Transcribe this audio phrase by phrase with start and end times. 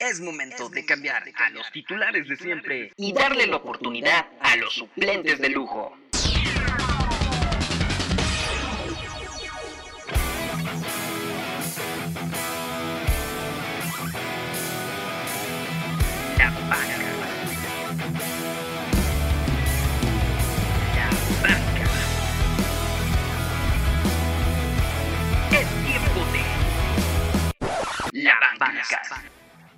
[0.00, 4.72] Es momento de cambiar a los titulares de siempre y darle la oportunidad a los
[4.72, 5.94] suplentes de lujo.
[16.38, 16.96] La banca.
[20.96, 21.10] La
[21.42, 21.90] banca.
[25.50, 29.30] Es tiempo de La banca.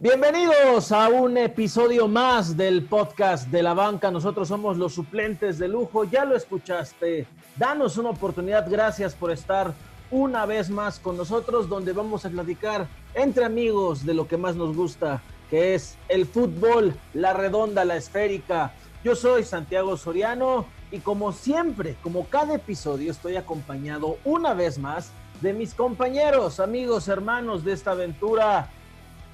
[0.03, 4.11] Bienvenidos a un episodio más del podcast de la banca.
[4.11, 6.03] Nosotros somos los suplentes de lujo.
[6.03, 7.25] Ya lo escuchaste.
[7.55, 8.69] Danos una oportunidad.
[8.69, 9.73] Gracias por estar
[10.11, 14.57] una vez más con nosotros, donde vamos a platicar entre amigos de lo que más
[14.57, 18.75] nos gusta, que es el fútbol, la redonda, la esférica.
[19.05, 25.13] Yo soy Santiago Soriano y como siempre, como cada episodio, estoy acompañado una vez más
[25.41, 28.69] de mis compañeros, amigos, hermanos de esta aventura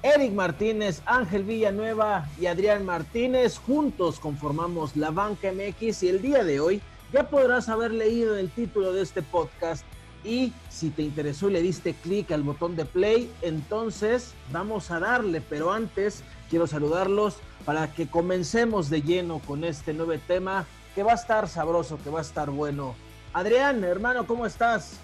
[0.01, 6.45] Eric Martínez, Ángel Villanueva y Adrián Martínez juntos conformamos la Banca MX y el día
[6.45, 9.83] de hoy ya podrás haber leído el título de este podcast
[10.23, 14.99] y si te interesó y le diste clic al botón de play, entonces vamos a
[14.99, 21.03] darle, pero antes quiero saludarlos para que comencemos de lleno con este nuevo tema que
[21.03, 22.95] va a estar sabroso, que va a estar bueno.
[23.33, 24.97] Adrián, hermano, ¿cómo estás?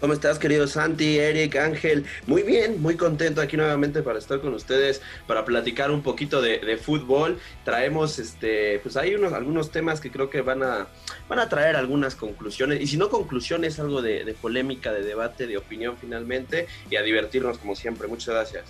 [0.00, 2.06] ¿Cómo estás, querido Santi, Eric, Ángel?
[2.26, 6.58] Muy bien, muy contento aquí nuevamente para estar con ustedes, para platicar un poquito de,
[6.58, 7.38] de fútbol.
[7.66, 10.86] Traemos, este, pues hay unos, algunos temas que creo que van a,
[11.28, 15.46] van a traer algunas conclusiones, y si no conclusiones, algo de, de polémica, de debate,
[15.46, 18.08] de opinión finalmente, y a divertirnos como siempre.
[18.08, 18.64] Muchas gracias.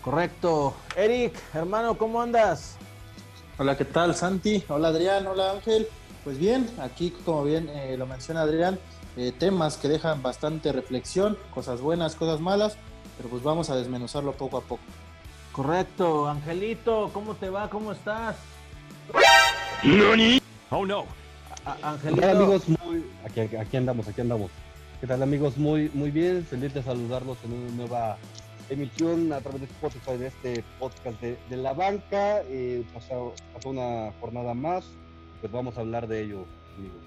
[0.00, 0.76] Correcto.
[0.94, 2.76] Eric, hermano, ¿cómo andas?
[3.58, 4.62] Hola, ¿qué tal, Santi?
[4.68, 5.26] Hola, Adrián.
[5.26, 5.88] Hola, Ángel.
[6.22, 8.80] Pues bien, aquí, como bien eh, lo menciona Adrián,
[9.16, 12.76] eh, temas que dejan bastante reflexión, cosas buenas, cosas malas,
[13.16, 14.82] pero pues vamos a desmenuzarlo poco a poco.
[15.52, 17.68] Correcto, Angelito, ¿cómo te va?
[17.70, 18.36] ¿Cómo estás?
[19.82, 20.40] ¿Nani?
[20.70, 21.04] Oh no.
[21.64, 22.68] A- ¿Qué Angelito, tal amigos?
[22.68, 23.04] Muy...
[23.24, 24.50] Aquí, aquí andamos, aquí andamos.
[25.00, 25.56] ¿Qué tal amigos?
[25.56, 28.16] Muy, muy bien, feliz de saludarlos en una nueva
[28.68, 32.42] emisión a través de Spotify de este podcast de, de la banca.
[32.44, 34.84] Eh, pasó, pasó una jornada más,
[35.40, 36.44] pues vamos a hablar de ello,
[36.76, 37.02] amigos.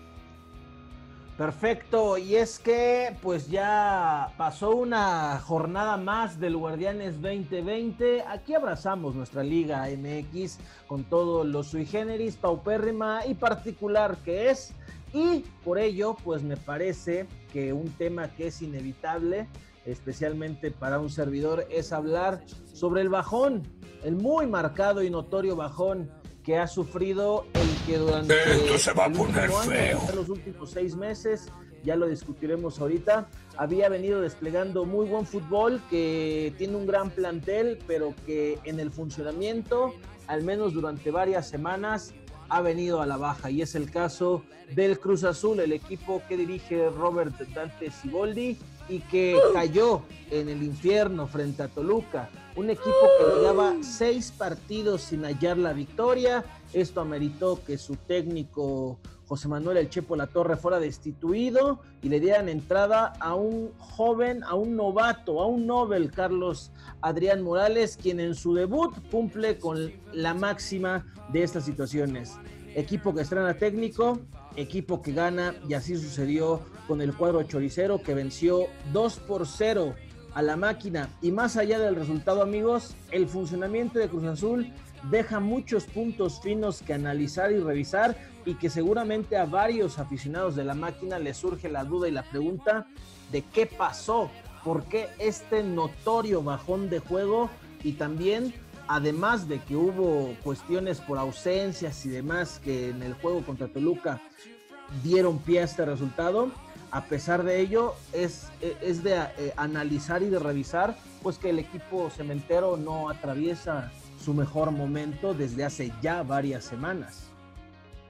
[1.39, 2.17] Perfecto.
[2.17, 8.23] Y es que pues ya pasó una jornada más del Guardianes 2020.
[8.27, 14.73] Aquí abrazamos nuestra Liga MX con todos los sui generis, paupérrima y particular que es.
[15.13, 19.47] Y por ello, pues me parece que un tema que es inevitable,
[19.85, 23.63] especialmente para un servidor, es hablar sobre el bajón,
[24.03, 26.11] el muy marcado y notorio bajón
[26.49, 30.01] que ha sufrido el que durante Esto se va a el poner último año, feo.
[30.09, 31.51] en los últimos seis meses,
[31.83, 37.77] ya lo discutiremos ahorita, había venido desplegando muy buen fútbol, que tiene un gran plantel,
[37.85, 39.93] pero que en el funcionamiento,
[40.25, 42.15] al menos durante varias semanas,
[42.49, 43.51] ha venido a la baja.
[43.51, 44.43] Y es el caso
[44.73, 48.57] del Cruz Azul, el equipo que dirige Robert Dante Siboldi
[48.89, 50.01] y que cayó
[50.31, 52.29] en el infierno frente a Toluca.
[52.55, 56.43] Un equipo que llevaba seis partidos sin hallar la victoria.
[56.73, 62.19] Esto ameritó que su técnico José Manuel El Chepo La Torre fuera destituido y le
[62.19, 66.71] dieran entrada a un joven, a un novato, a un Nobel, Carlos
[67.01, 72.33] Adrián Morales, quien en su debut cumple con la máxima de estas situaciones.
[72.73, 74.19] Equipo que estrena técnico,
[74.55, 79.93] equipo que gana y así sucedió con el cuadro choricero que venció 2 por 0
[80.33, 81.09] a la máquina.
[81.21, 84.73] Y más allá del resultado, amigos, el funcionamiento de Cruz Azul
[85.11, 90.63] deja muchos puntos finos que analizar y revisar y que seguramente a varios aficionados de
[90.63, 92.87] la máquina les surge la duda y la pregunta
[93.31, 94.31] de qué pasó,
[94.63, 97.51] por qué este notorio bajón de juego
[97.83, 98.51] y también
[98.87, 104.19] además de que hubo cuestiones por ausencias y demás que en el juego contra Toluca
[105.03, 106.51] dieron pie a este resultado,
[106.91, 108.47] a pesar de ello es,
[108.81, 113.91] es de eh, analizar y de revisar pues que el equipo cementero no atraviesa
[114.23, 117.28] su mejor momento desde hace ya varias semanas.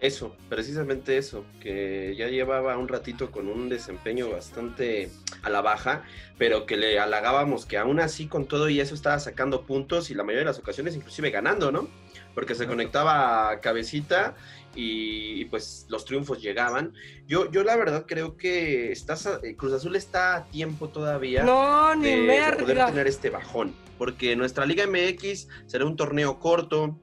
[0.02, 5.10] Eso, precisamente eso, que ya llevaba un ratito con un desempeño bastante
[5.44, 6.04] a la baja,
[6.38, 10.14] pero que le halagábamos que aún así con todo y eso estaba sacando puntos y
[10.14, 11.90] la mayoría de las ocasiones inclusive ganando, ¿no?
[12.34, 14.36] Porque se conectaba a cabecita
[14.74, 16.94] y, y, pues los triunfos llegaban.
[17.28, 21.44] Yo, yo la verdad creo que estás a- eh, Cruz Azul está a tiempo todavía
[21.44, 26.40] No, ni de, de poder tener este bajón, porque nuestra Liga MX será un torneo
[26.40, 26.98] corto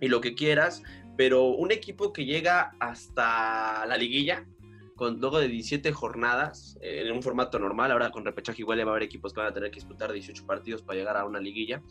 [0.00, 0.82] y lo que quieras,
[1.16, 4.46] pero un equipo que llega hasta la liguilla,
[4.94, 8.84] con luego de 17 jornadas, eh, en un formato normal, ahora con repechaje igual ya
[8.84, 11.24] va a haber equipos que van a tener que disputar 18 partidos para llegar a
[11.24, 11.82] una liguilla.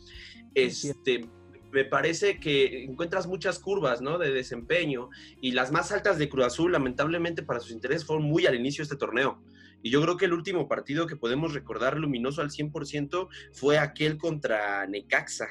[0.54, 1.28] Este,
[1.72, 4.18] me parece que encuentras muchas curvas ¿no?
[4.18, 5.08] de desempeño
[5.40, 8.82] y las más altas de Cruz Azul, lamentablemente para sus intereses, fueron muy al inicio
[8.82, 9.42] de este torneo.
[9.82, 14.16] Y yo creo que el último partido que podemos recordar luminoso al 100% fue aquel
[14.16, 15.48] contra Necaxa,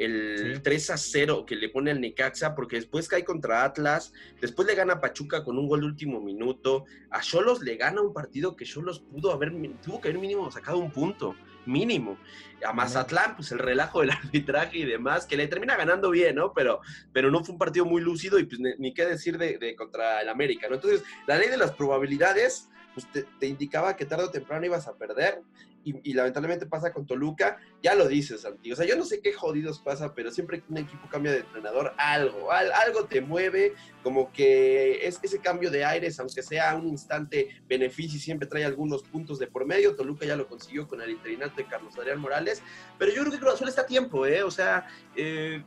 [0.00, 4.66] el 3 a 0 que le pone al Necaxa, porque después cae contra Atlas, después
[4.66, 8.14] le gana a Pachuca con un gol de último minuto, a Cholos le gana un
[8.14, 9.52] partido que Cholos pudo haber,
[9.84, 11.36] tuvo que haber mínimo sacado un punto,
[11.66, 12.18] mínimo.
[12.64, 16.54] A Mazatlán, pues el relajo del arbitraje y demás, que le termina ganando bien, ¿no?
[16.54, 16.80] Pero,
[17.12, 20.22] pero no fue un partido muy lúcido y pues ni, qué decir de, de, contra
[20.22, 20.76] el América, ¿no?
[20.76, 24.96] Entonces, la ley de las probabilidades pues te, indicaba que tarde o temprano ibas a
[24.96, 25.42] perder
[25.82, 28.70] y, lamentablemente pasa con Toluca, ya lo dices, Santi.
[28.70, 31.38] O sea, yo no sé qué jodidos pasa, pero siempre que un equipo cambia de
[31.38, 33.72] entrenador, algo, algo te mueve,
[34.02, 39.02] como que es ese cambio de aires, aunque sea un instante beneficio siempre trae algunos
[39.04, 39.96] puntos de por medio.
[39.96, 42.62] Toluca ya lo consiguió con el interinato de Carlos Adrián Morales,
[42.98, 44.42] pero yo creo que Cruz Azul está a tiempo, ¿eh?
[44.42, 45.64] O sea, eh,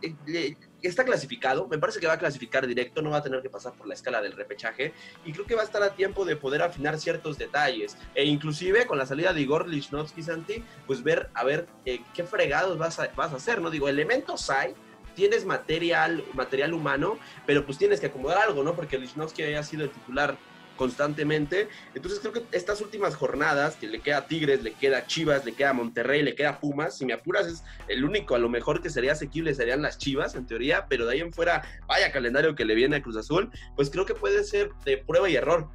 [0.88, 3.74] está clasificado, me parece que va a clasificar directo, no va a tener que pasar
[3.74, 4.94] por la escala del repechaje
[5.26, 8.86] y creo que va a estar a tiempo de poder afinar ciertos detalles e inclusive
[8.86, 13.00] con la salida de Igor Lichnowsky Santi, pues ver a ver eh, qué fregados vas
[13.00, 13.70] a, vas a hacer, ¿no?
[13.70, 14.74] Digo, elementos hay,
[15.16, 18.76] tienes material, material humano, pero pues tienes que acomodar algo, ¿no?
[18.76, 20.38] Porque Lichnowsky haya sido el titular
[20.84, 21.70] constantemente.
[21.96, 25.46] Entonces creo que estas últimas jornadas, que le queda a Tigres, le queda a Chivas,
[25.46, 28.38] le queda a Monterrey, le queda a Pumas, si me apuras es el único a
[28.38, 31.62] lo mejor que sería asequible serían las Chivas en teoría, pero de ahí en fuera,
[31.88, 35.30] vaya calendario que le viene a Cruz Azul, pues creo que puede ser de prueba
[35.30, 35.70] y error.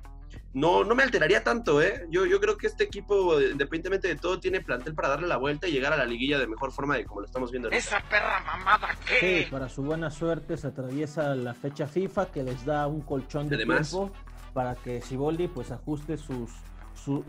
[0.53, 2.07] No, no me alteraría tanto, ¿eh?
[2.11, 5.69] Yo, yo creo que este equipo, independientemente de todo, tiene plantel para darle la vuelta
[5.69, 7.71] y llegar a la liguilla de mejor forma de como lo estamos viendo.
[7.71, 9.45] ¿Esa perra mamada qué?
[9.45, 13.49] Sí, para su buena suerte se atraviesa la fecha FIFA que les da un colchón
[13.49, 14.13] de Además, tiempo
[14.59, 16.51] para que Siboldi pues ajuste sus,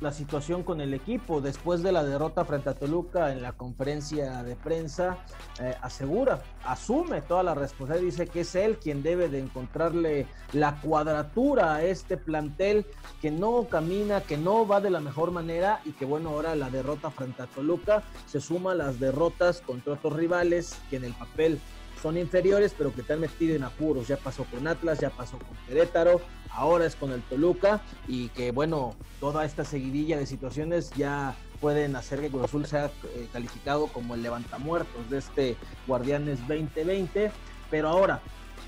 [0.01, 1.41] la situación con el equipo.
[1.41, 5.19] Después de la derrota frente a Toluca en la conferencia de prensa,
[5.59, 10.81] eh, asegura, asume toda la responsabilidad, dice que es él quien debe de encontrarle la
[10.81, 12.87] cuadratura a este plantel
[13.21, 16.71] que no camina, que no va de la mejor manera y que bueno, ahora la
[16.71, 21.13] derrota frente a Toluca se suma a las derrotas contra otros rivales que en el
[21.13, 21.59] papel
[22.01, 24.07] son inferiores, pero que te han metido en apuros.
[24.07, 28.51] Ya pasó con Atlas, ya pasó con Querétaro, ahora es con el Toluca y que
[28.51, 33.87] bueno, toda esta seguidilla de situaciones ya pueden hacer que Cruz Azul sea eh, calificado
[33.87, 35.57] como el levantamuertos de este
[35.87, 37.31] Guardianes 2020.
[37.69, 38.21] Pero ahora,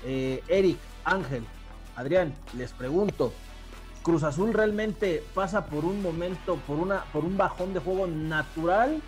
[0.04, 1.44] eh, Eric, Ángel,
[1.96, 3.32] Adrián, les pregunto,
[4.02, 9.00] ¿Cruz Azul realmente pasa por un momento, por, una, por un bajón de juego natural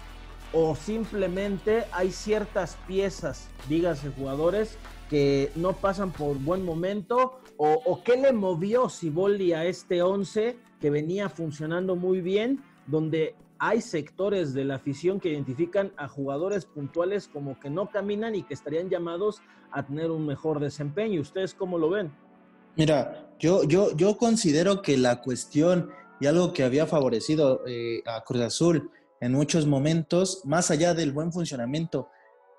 [0.55, 4.79] o simplemente hay ciertas piezas, dígase jugadores,
[5.11, 10.91] que no pasan por buen momento o, qué le movió Siboldi a este 11 que
[10.91, 17.29] venía funcionando muy bien, donde hay sectores de la afición que identifican a jugadores puntuales
[17.29, 19.41] como que no caminan y que estarían llamados
[19.71, 21.21] a tener un mejor desempeño.
[21.21, 22.13] ¿Ustedes cómo lo ven?
[22.77, 25.91] Mira, yo, yo, yo considero que la cuestión
[26.21, 28.91] y algo que había favorecido eh, a Cruz Azul
[29.25, 32.11] en muchos momentos, más allá del buen funcionamiento,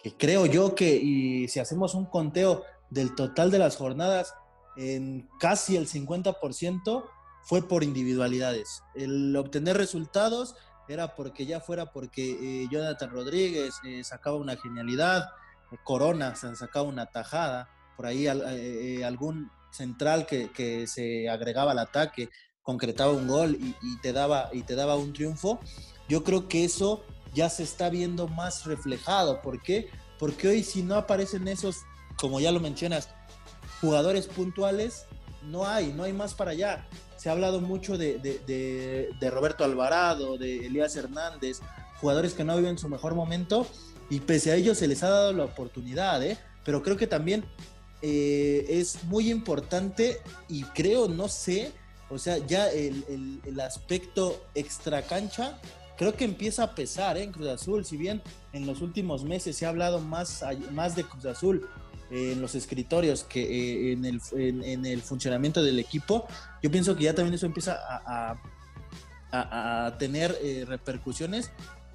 [0.02, 4.34] que creo yo que y si hacemos un conteo del total de las jornadas,
[4.76, 7.06] en casi el 50%
[7.44, 8.82] fue por individualidades.
[8.96, 10.56] El obtener resultados
[10.88, 15.30] era porque ya fuera porque eh, Jonathan Rodríguez eh, sacaba una genialidad,
[15.72, 22.30] eh, Corona sacaba una tajada, por ahí algún central que, que, se agregaba al ataque,
[22.64, 25.60] concretaba un gol y, y, te daba, y te daba un triunfo
[26.08, 29.42] yo creo que eso ya se está viendo más reflejado.
[29.42, 29.90] ¿Por qué?
[30.18, 31.82] Porque hoy si no aparecen esos,
[32.18, 33.10] como ya lo mencionas,
[33.82, 35.06] jugadores puntuales,
[35.44, 36.88] no hay, no hay más para allá.
[37.18, 41.60] Se ha hablado mucho de, de, Roberto Alvarado, de Elías Hernández,
[42.00, 43.68] jugadores que no viven su mejor momento
[44.10, 46.38] y pese a ellos se les ha dado la oportunidad, ¿eh?
[46.64, 47.44] pero creo que también
[48.02, 51.72] eh, es muy importante y creo, no sé,
[52.10, 55.60] o sea, ya el, el, el aspecto extra cancha
[55.98, 57.24] creo que empieza a pesar ¿eh?
[57.24, 58.22] en Cruz Azul, si bien
[58.54, 61.68] en los últimos meses se ha hablado más, más de Cruz Azul
[62.12, 66.28] eh, en los escritorios que eh, en, el, en, el, funcionamiento del equipo,
[66.62, 68.38] yo pienso que ya también eso empieza a,
[69.32, 70.38] a, tener
[70.68, 71.52] repercusiones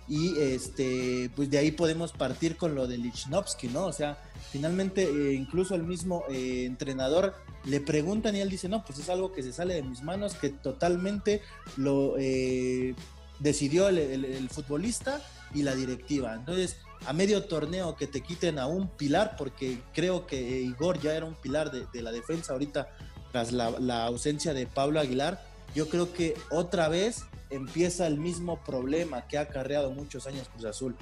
[0.08, 3.86] y este, pues de ahí podemos partir con lo de Lichnowsky, ¿no?
[3.86, 4.18] O sea,
[4.50, 9.42] finalmente incluso el mismo entrenador le preguntan y él dice, no, pues es algo que
[9.42, 11.40] se sale de mis manos, que totalmente
[11.78, 12.16] lo
[13.40, 15.20] decidió el, futbolista
[15.52, 16.34] y la directiva.
[16.34, 21.14] Entonces, a medio torneo que te quiten a un pilar, porque creo que Igor ya
[21.14, 22.88] era un pilar de, la defensa ahorita,
[23.32, 25.42] tras la, ausencia de Pablo Aguilar,
[25.74, 30.64] yo creo que otra vez empieza el mismo problema que ha acarreado muchos años Cruz
[30.64, 30.96] Azul,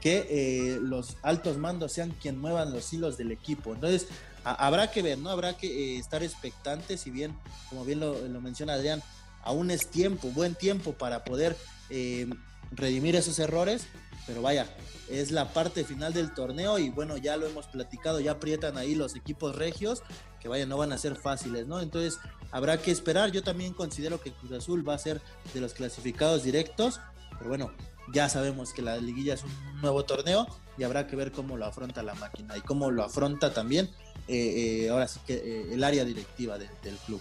[0.00, 3.74] que eh, los altos mandos sean quien muevan los hilos del equipo.
[3.74, 4.06] Entonces,
[4.44, 5.30] habrá que ver, ¿no?
[5.30, 7.36] Habrá que eh, estar expectantes, si bien,
[7.68, 9.02] como bien lo, menciona Adrián,
[9.44, 11.56] aún es tiempo, buen tiempo para poder
[11.90, 12.28] eh,
[12.72, 13.86] redimir esos errores,
[14.26, 14.66] pero vaya,
[15.08, 18.94] es la parte final del torneo y bueno, ya lo hemos platicado, ya aprietan ahí
[18.94, 20.02] los equipos regios,
[20.40, 21.80] que vaya, no van a ser fáciles, ¿no?
[21.80, 22.18] Entonces
[22.50, 25.20] habrá que esperar, yo también considero que Cruz Azul va a ser
[25.52, 27.00] de los clasificados directos,
[27.38, 27.72] pero bueno,
[28.12, 30.46] ya sabemos que la liguilla es un nuevo torneo
[30.78, 33.90] y habrá que ver cómo lo afronta la máquina y cómo lo afronta también
[34.26, 37.20] eh, eh, ahora sí que el área directiva del club.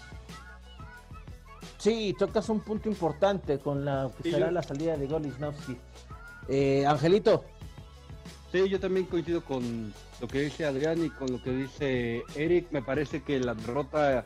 [1.84, 5.75] Sí, tocas un punto importante con la que será la salida de Golisnowski.
[6.88, 7.44] Angelito.
[8.54, 12.72] Sí, yo también coincido con lo que dice Adrián y con lo que dice Eric.
[12.72, 14.24] Me parece que la derrota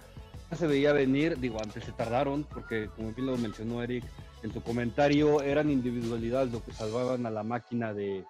[0.56, 4.04] se veía venir, digo, antes se tardaron, porque como bien lo mencionó Eric
[4.44, 8.24] en su comentario, eran individualidades lo que salvaban a la máquina de,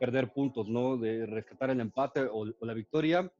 [0.00, 0.96] perder puntos, ¿no?
[0.96, 3.30] De rescatar el empate o la victoria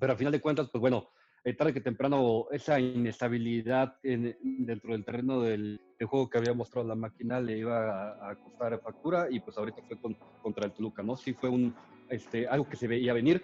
[0.00, 1.10] pero a final de cuentas, pues bueno,
[1.44, 6.94] eh, tarde que temprano esa inestabilidad dentro del terreno del, juego que había mostrado la
[6.94, 9.98] máquina le iba a, costar factura y pues ahorita fue
[10.42, 11.16] contra el Toluca, ¿no?
[11.16, 11.74] Sí fue un,
[12.08, 13.42] este, algo que se veía venir.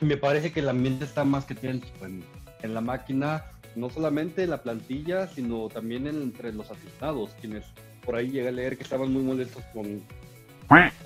[0.00, 2.24] Me parece que el ambiente está más que tenso en,
[2.62, 3.44] en la máquina,
[3.76, 7.64] no solamente en la plantilla, sino también entre los aficionados, quienes
[8.04, 10.02] por ahí llegué a leer que estaban muy molestos con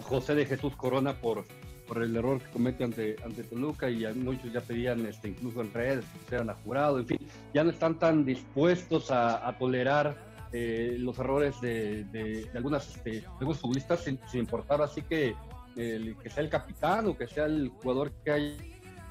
[0.01, 1.45] José de Jesús Corona por
[1.87, 5.73] por el error que comete ante, ante Toluca y muchos ya pedían este, incluso en
[5.73, 7.19] redes que sean a jurado, en fin,
[7.55, 10.17] ya no están tan dispuestos a, tolerar
[10.53, 15.35] eh, los errores de, de, algunas, este, algunos futbolistas sin, importar así que,
[15.75, 18.59] que sea el capitán o que sea el jugador que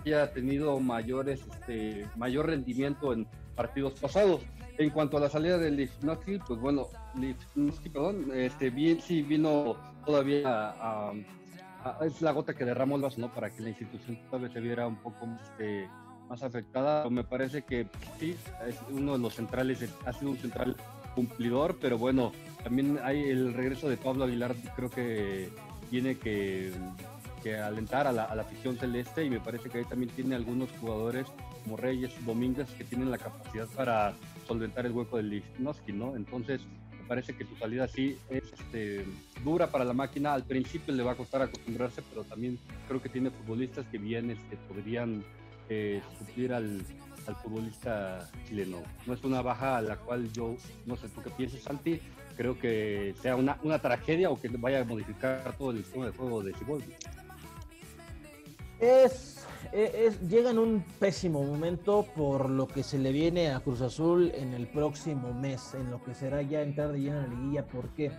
[0.05, 4.41] haya tenido mayores, este, mayor rendimiento en partidos pasados.
[4.77, 9.77] En cuanto a la salida de Lifnowski, pues bueno, Lifnowski, perdón, este, bien, sí vino
[10.05, 11.13] todavía a
[12.01, 13.33] es la gota que derramó el vaso, ¿no?
[13.33, 15.89] Para que la institución todavía se viera un poco este,
[16.29, 17.09] más afectada.
[17.09, 17.87] Me parece que
[18.19, 18.35] sí,
[18.67, 20.75] es uno de los centrales, ha sido un central
[21.13, 22.31] cumplidor, pero bueno,
[22.63, 25.49] también hay el regreso de Pablo Aguilar, creo que
[25.89, 26.73] tiene que,
[27.63, 31.27] alentar a la, afición celeste y me parece que ahí también tiene algunos jugadores
[31.63, 34.15] como Reyes, Domínguez, que tienen la capacidad para
[34.47, 36.15] solventar el hueco del Lichnowsky, ¿no?
[36.15, 36.61] Entonces,
[37.07, 39.05] parece que su salida sí es este,
[39.43, 40.33] dura para la máquina.
[40.33, 44.31] Al principio le va a costar acostumbrarse, pero también creo que tiene futbolistas que bien
[44.31, 45.23] este, podrían
[45.69, 46.81] eh, suplir al,
[47.41, 48.83] futbolista chileno.
[49.07, 51.99] No es una baja a la cual yo, no sé tú qué piensas, Santi,
[52.37, 56.11] creo que sea una, una tragedia o que vaya a modificar todo el sistema de
[56.11, 56.93] juego de Ciboldi.
[58.79, 59.34] Es
[59.71, 64.31] e, llega en un pésimo momento por lo que se le viene a Cruz Azul
[64.35, 67.65] en el próximo mes, en lo que será ya entrar de lleno en la liguilla,
[67.65, 68.11] porque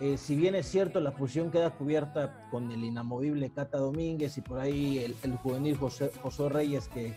[0.00, 4.40] eh, si bien es cierto, la posición queda cubierta con el inamovible Cata Domínguez y
[4.40, 7.12] por ahí el, juvenil José, José, Reyes que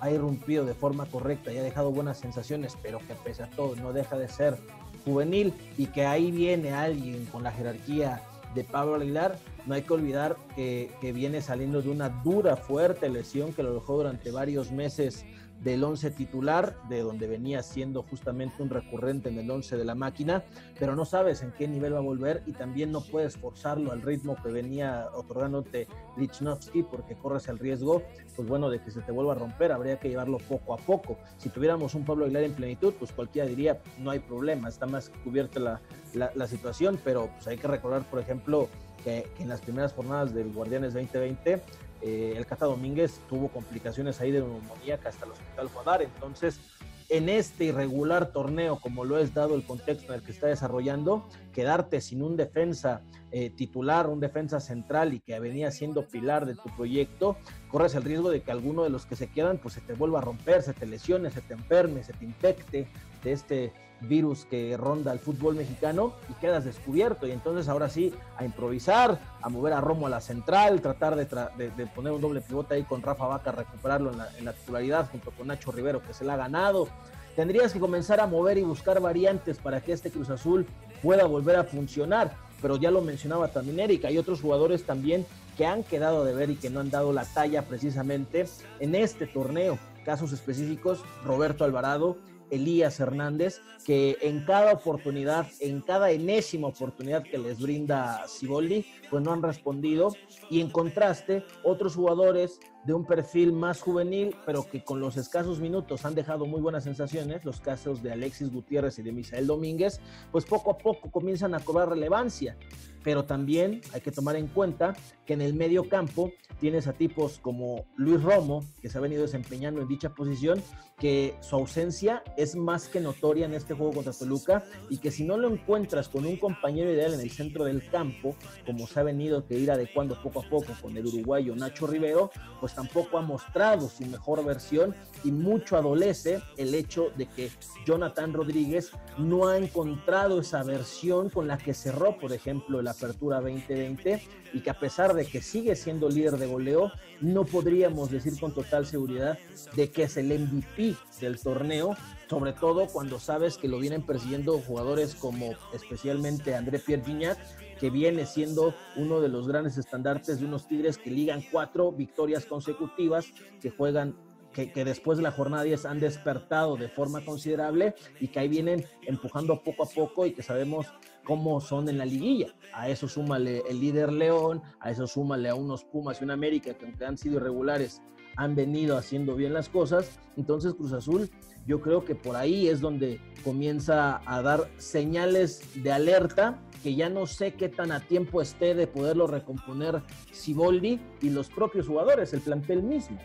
[0.00, 3.76] ha irrumpido de forma correcta y ha dejado buenas sensaciones, pero que pese a todo
[3.76, 4.58] no deja de ser
[5.04, 8.20] juvenil y que ahí viene alguien con la jerarquía
[8.54, 13.52] de Pablo Aguilar, no hay que olvidar que, viene saliendo de una dura, fuerte lesión
[13.52, 15.24] que lo dejó durante varios meses
[15.64, 19.94] del 11 titular, de donde venía siendo justamente un recurrente en el 11 de la
[19.94, 20.44] máquina,
[20.78, 24.02] pero no sabes en qué nivel va a volver y también no puedes forzarlo al
[24.02, 28.02] ritmo que venía otorgándote Lichnowsky porque corres el riesgo,
[28.36, 31.16] pues bueno, de que se te vuelva a romper, habría que llevarlo poco a poco.
[31.38, 35.10] Si tuviéramos un Pablo Aguilar en plenitud, pues cualquiera diría, no hay problema, está más
[35.24, 35.80] cubierta la,
[36.12, 38.68] la, situación, pero pues hay que recordar, por ejemplo,
[39.02, 41.62] que, en las primeras jornadas del Guardianes 2020,
[42.04, 46.04] eh, el Cata Domínguez tuvo complicaciones ahí de neumonía hasta el hospital fue.
[46.04, 46.60] Entonces,
[47.08, 51.26] en este irregular torneo, como lo es dado el contexto en el que está desarrollando,
[51.54, 56.54] quedarte sin un defensa eh, titular, un defensa central y que venía siendo pilar de
[56.54, 57.36] tu proyecto,
[57.68, 60.18] corres el riesgo de que alguno de los que se quedan pues se te vuelva
[60.18, 62.86] a romper, se te lesione, se te enferme, se te infecte
[63.22, 63.72] de este
[64.04, 67.26] virus que ronda el fútbol mexicano y quedas descubierto.
[67.26, 71.86] Y entonces ahora sí, a improvisar, a mover a Romo a la central, tratar de,
[71.94, 75.30] poner un doble pivote ahí con Rafa Vaca, recuperarlo en la, en la titularidad junto
[75.30, 76.88] con Nacho Rivero, que se la ha ganado.
[77.36, 80.66] Tendrías que comenzar a mover y buscar variantes para que este Cruz Azul
[81.02, 82.32] pueda volver a funcionar.
[82.62, 86.50] Pero ya lo mencionaba también Erika, hay otros jugadores también que han quedado de ver
[86.50, 88.46] y que no han dado la talla precisamente
[88.80, 89.78] en este torneo.
[90.04, 92.16] Casos específicos, Roberto Alvarado,
[92.54, 99.22] Elías Hernández, que en cada oportunidad, en cada enésima oportunidad que les brinda Siboldi, pues
[99.22, 100.12] no han respondido.
[100.50, 105.60] Y en contraste, otros jugadores de un perfil más juvenil, pero que con los escasos
[105.60, 110.00] minutos han dejado muy buenas sensaciones, los casos de Alexis Gutiérrez y de Misael Domínguez,
[110.32, 112.56] pues poco a poco comienzan a cobrar relevancia
[113.04, 117.38] pero también hay que tomar en cuenta que en el medio campo tienes a tipos
[117.38, 120.62] como Luis Romo, que se ha venido desempeñando en dicha posición,
[120.98, 125.24] que su ausencia es más que notoria en este juego contra Toluca y que si
[125.24, 129.46] no lo encuentras con un compañero ideal en el centro del campo, como se venido
[129.46, 132.30] que ir adecuando poco a poco con el uruguayo Nacho Rivero,
[132.60, 137.50] pues tampoco ha mostrado su mejor versión y mucho adolece el hecho de que
[137.86, 143.40] Jonathan Rodríguez no ha encontrado esa versión con la que cerró, por ejemplo, el Apertura
[143.40, 144.22] 2020
[144.54, 148.54] y que a pesar de que sigue siendo líder de goleo, no podríamos decir con
[148.54, 149.38] total seguridad
[149.74, 151.96] de que es el MVP del torneo,
[152.28, 157.38] sobre todo cuando sabes que lo vienen persiguiendo jugadores como especialmente André Pierre Gignac,
[157.78, 162.46] que viene siendo uno de los grandes estandartes de unos Tigres que ligan cuatro victorias
[162.46, 163.26] consecutivas,
[163.60, 164.16] que juegan
[164.52, 168.48] que, que, después de la jornada 10 han despertado de forma considerable y que ahí
[168.48, 170.86] vienen empujando poco a poco y que sabemos
[171.24, 172.54] cómo son en la liguilla.
[172.72, 176.74] A eso súmale el líder León, a eso súmale a unos Pumas y una América
[176.74, 178.00] que aunque han sido irregulares,
[178.36, 180.18] han venido haciendo bien las cosas.
[180.36, 181.30] Entonces Cruz Azul,
[181.66, 187.08] yo creo que por ahí es donde comienza a dar señales de alerta que ya
[187.08, 192.34] no sé qué tan a tiempo esté de poderlo recomponer Siboldi y los propios jugadores,
[192.34, 193.18] el plantel mismo.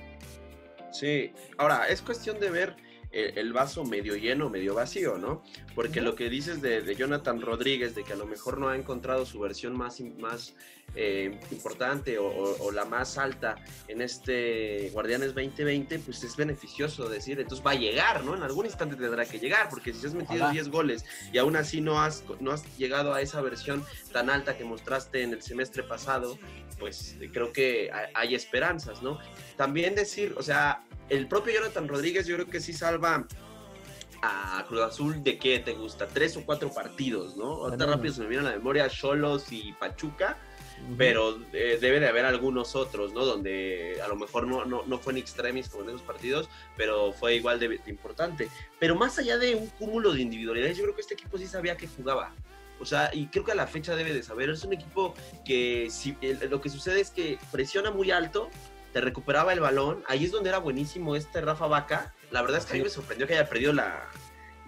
[0.94, 2.78] Sí, ahora es cuestión de ver
[3.12, 5.44] el, vaso medio lleno, medio vacío, ¿no?
[5.74, 9.25] Porque lo que dices de, Jonathan Rodríguez, de que a lo mejor no ha encontrado
[9.25, 10.54] su versión más, más
[10.96, 13.56] eh, importante o, la más alta
[13.88, 18.36] en este Guardianes 2020, pues es beneficioso decir, entonces va a llegar, ¿no?
[18.36, 21.82] En algún instante tendrá que llegar, porque si has metido 10 goles y aún así
[21.82, 25.82] no has, no has llegado a esa versión tan alta que mostraste en el semestre
[25.84, 26.38] pasado,
[26.78, 29.20] pues creo que hay esperanzas, ¿no?
[29.58, 33.25] También decir, o sea, el propio Jonathan Rodríguez yo creo que sí salva
[34.22, 37.46] a Cruz Azul de qué te gusta, tres o cuatro partidos, ¿no?
[37.63, 40.38] Ahorita rápido se me viene a la memoria Cholos y Pachuca,
[40.98, 43.25] pero eh, debe de haber algunos otros, ¿no?
[43.25, 47.13] Donde a lo mejor no, no, no fue en extremis como en esos partidos, pero
[47.13, 48.50] fue igual de, importante.
[48.80, 51.78] Pero más allá de un cúmulo de individualidades, yo creo que este equipo sí sabía
[51.78, 52.34] que jugaba.
[52.80, 54.50] O sea, y creo que a la fecha debe de saber.
[54.50, 55.13] Es un equipo
[55.45, 56.15] que si,
[56.50, 58.50] lo que sucede es que presiona muy alto,
[58.93, 60.04] te recuperaba el balón.
[60.08, 62.13] Ahí es donde era buenísimo este Rafa Vaca.
[62.32, 64.08] La verdad es que a mí me sorprendió que haya perdido la,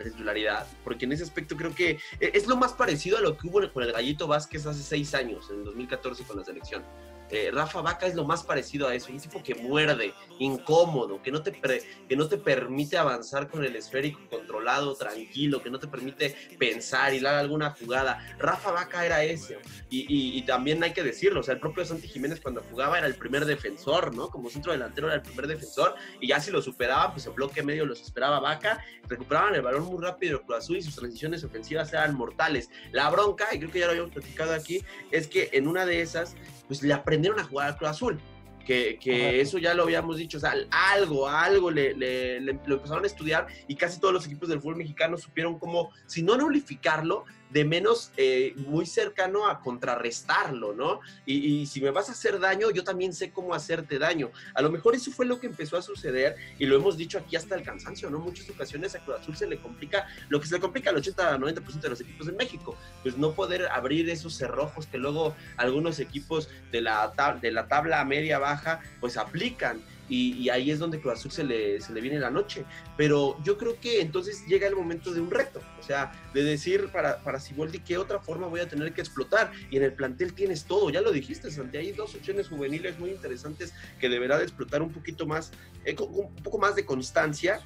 [0.03, 3.47] titularidad, porque en ese aspecto creo que e, es lo más parecido a lo que
[3.47, 6.83] hubo con el Gallito Vázquez hace seis años, en el 2014 con la selección.
[7.31, 11.31] Eh, Rafa Vaca es lo más parecido a eso, un tipo que muerde, incómodo, que
[11.31, 15.87] no, te que no te permite avanzar con el esférico controlado, tranquilo, que no te
[15.87, 18.35] permite pensar, y dar alguna jugada.
[18.37, 22.41] Rafa Vaca era ese, y, también hay que decirlo, o sea, el propio Santi Jiménez
[22.41, 24.29] cuando jugaba era el primer defensor, ¿no?
[24.29, 27.63] Como centro delantero era el primer defensor, y ya si lo superaba, pues el bloque
[27.63, 31.93] medio los esperaba Vaca, recuperaban el balón muy rápido Cruz Azul y sus transiciones ofensivas
[31.93, 32.69] eran mortales.
[32.91, 36.01] La bronca, y creo que ya lo habíamos platicado aquí, es que en una de
[36.01, 36.35] esas
[36.71, 38.21] pues le aprendieron a jugar al Cruz Azul.
[38.65, 40.53] Que, que eso ya lo habíamos dicho, o sea,
[40.93, 44.61] algo, algo le, le, le, lo empezaron a estudiar y casi todos los equipos del
[44.61, 51.01] fútbol mexicano supieron cómo, si no nulificarlo, de menos eh, muy cercano a contrarrestarlo, ¿no?
[51.25, 54.31] Y, si me vas a hacer daño, yo también sé cómo hacerte daño.
[54.53, 57.35] A lo mejor eso fue lo que empezó a suceder y lo hemos dicho aquí
[57.35, 58.19] hasta el cansancio, ¿no?
[58.19, 61.81] Muchas ocasiones a Cruz Azul se le complica, lo que se le complica al 80-90%
[61.81, 66.49] de los equipos en México, pues no poder abrir esos cerrojos que luego algunos equipos
[66.71, 69.81] de la, de la tabla media-baja pues aplican
[70.11, 72.65] y, ahí es donde Cruz Azul se le, se le viene la noche.
[72.97, 76.89] Pero yo creo que entonces llega el momento de un reto, o sea, de decir
[76.89, 79.51] para, para Siboldi qué otra forma voy a tener que explotar.
[79.69, 83.11] Y en el plantel tienes todo, ya lo dijiste, Santi, hay dos opciones juveniles muy
[83.11, 85.51] interesantes que deberá de explotar un poquito más,
[85.85, 87.61] eh, un poco más de constancia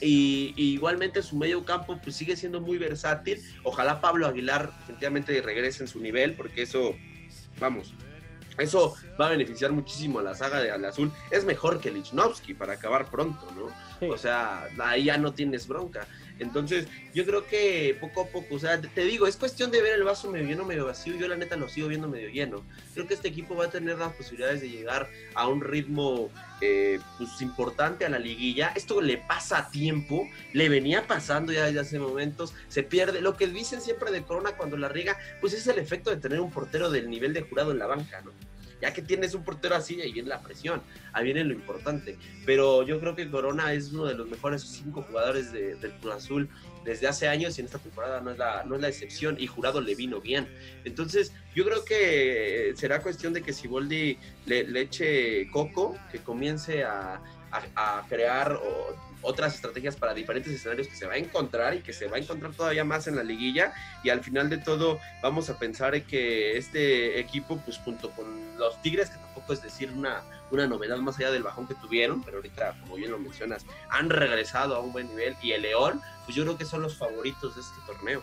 [0.00, 3.40] y, igualmente su medio campo pues sigue siendo muy versátil.
[3.62, 6.96] Ojalá Pablo Aguilar efectivamente regrese en su nivel, porque eso,
[7.60, 7.94] vamos,
[8.58, 11.10] eso va a beneficiar muchísimo a la saga de Al Azul.
[11.30, 14.08] Es mejor que Lichnowsky para acabar pronto, ¿no?
[14.08, 16.06] O sea, ahí ya no tienes bronca.
[16.38, 19.94] Entonces, yo creo que poco a poco, o sea, te digo, es cuestión de ver
[19.94, 21.16] el vaso medio lleno, medio vacío.
[21.16, 22.64] Yo la neta lo sigo viendo medio lleno.
[22.92, 26.98] Creo que este equipo va a tener las posibilidades de llegar a un ritmo eh,
[27.18, 28.72] pues, importante a la liguilla.
[28.74, 33.20] Esto le pasa a tiempo, le venía pasando ya desde hace momentos, se pierde.
[33.20, 36.40] Lo que dicen siempre de Corona cuando la riega, pues es el efecto de tener
[36.40, 38.32] un portero del nivel de jurado en la banca, ¿no?
[38.84, 40.82] Ya que tienes un portero así, ahí viene la presión,
[41.14, 42.18] ahí viene lo importante.
[42.44, 46.50] Pero yo creo que Corona es uno de los mejores cinco jugadores del Cruz Azul
[46.84, 49.46] desde hace años y en esta temporada no es, la, no es la excepción y
[49.46, 50.46] Jurado le vino bien.
[50.84, 56.84] Entonces, yo creo que será cuestión de que si Boldi le, eche coco, que comience
[56.84, 58.60] a, a, crear
[59.24, 62.20] otras estrategias para diferentes escenarios que se va a encontrar y que se va a
[62.20, 63.72] encontrar todavía más en la liguilla.
[64.02, 68.80] Y al final de todo vamos a pensar que este equipo pues junto con los
[68.82, 72.38] Tigres que tampoco es decir una, una novedad más allá del bajón que tuvieron pero
[72.38, 75.36] ahorita como bien lo mencionas han regresado a un buen nivel.
[75.42, 78.22] Y el León pues yo creo que son los favoritos de este torneo.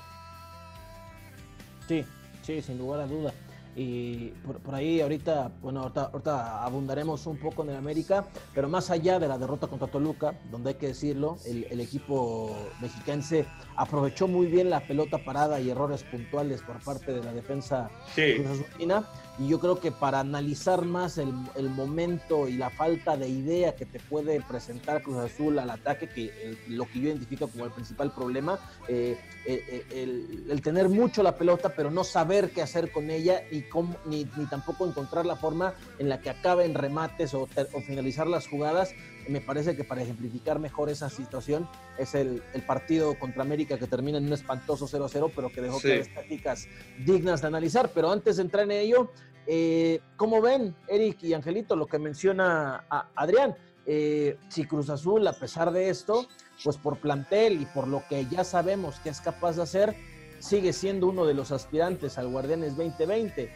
[1.87, 2.05] Sí
[2.43, 3.33] sí sin lugar a duda
[3.75, 4.27] y
[4.63, 9.27] por, ahí ahorita, bueno, ahorita, abundaremos un poco en el América, pero más allá de
[9.27, 14.85] la derrota contra Toluca, donde hay que decirlo, el, equipo mexiquense aprovechó muy bien la
[14.85, 18.35] pelota parada y errores puntuales por parte de la defensa sí.
[19.41, 21.33] Y yo creo que para analizar más el,
[21.69, 26.55] momento y la falta de idea que te puede presentar Cruz Azul al ataque, que
[26.67, 31.35] lo que yo identifico como el principal problema, eh, eh, eh, el, tener mucho la
[31.37, 35.73] pelota, pero no saber qué hacer con ella y cómo, ni, tampoco encontrar la forma
[35.97, 37.47] en la que acaben remates o,
[37.87, 38.93] finalizar las jugadas.
[39.27, 44.19] Me parece que para ejemplificar mejor esa situación es el, partido contra América que termina
[44.19, 45.91] en un espantoso 0-0, pero que dejó sí.
[45.91, 46.67] estáticas
[47.03, 47.89] dignas de analizar.
[47.93, 49.11] Pero antes de entrar en ello,
[49.47, 53.55] eh, ¿cómo ven, Eric y Angelito, lo que menciona Adrián?
[53.85, 56.27] Eh, si Cruz Azul, a pesar de esto,
[56.63, 59.95] pues por plantel y por lo que ya sabemos que es capaz de hacer,
[60.39, 63.51] sigue siendo uno de los aspirantes al Guardianes 2020.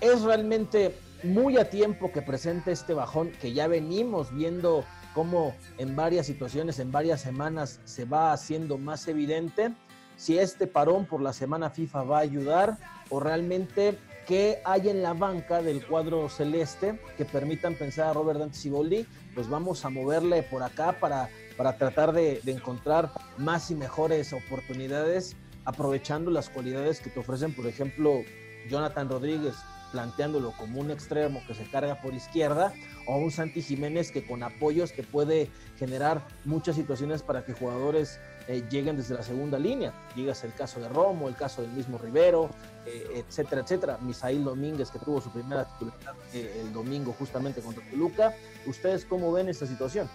[0.00, 4.84] Es realmente muy a tiempo que presente este bajón que ya venimos viendo
[5.14, 9.72] cómo en varias situaciones, en varias semanas se va haciendo más evidente.
[10.16, 12.76] Si este parón por la semana FIFA va a ayudar
[13.10, 18.38] o realmente qué hay en la banca del cuadro celeste que permitan pensar a Robert
[18.38, 23.74] Dante Siboldi, pues vamos a moverle por acá para, para tratar de, encontrar más y
[23.74, 28.20] mejores oportunidades, aprovechando las cualidades que te ofrecen, por ejemplo,
[28.68, 29.54] Jonathan Rodríguez,
[29.94, 32.74] planteándolo como un extremo que se carga por izquierda,
[33.06, 38.18] o un Santi Jiménez que con apoyos te puede generar muchas situaciones para que jugadores
[38.48, 39.92] eh, lleguen desde la segunda línea.
[40.16, 42.50] Digas el caso de Romo, el caso del mismo Rivero,
[42.86, 43.98] eh, etcétera, etcétera.
[44.02, 48.34] Misail Domínguez, que tuvo su primera titularidad eh, el domingo justamente contra Toluca.
[48.66, 50.08] ¿Ustedes cómo ven esta situación?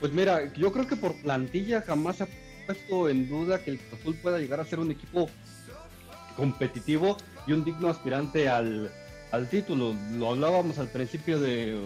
[0.00, 2.28] Pues mira, yo creo que por plantilla jamás se ha
[2.66, 5.28] puesto en duda que el Azul pueda llegar a ser un equipo
[6.36, 8.90] competitivo y un digno aspirante al,
[9.32, 9.94] al título.
[10.12, 11.78] Lo hablábamos al principio de,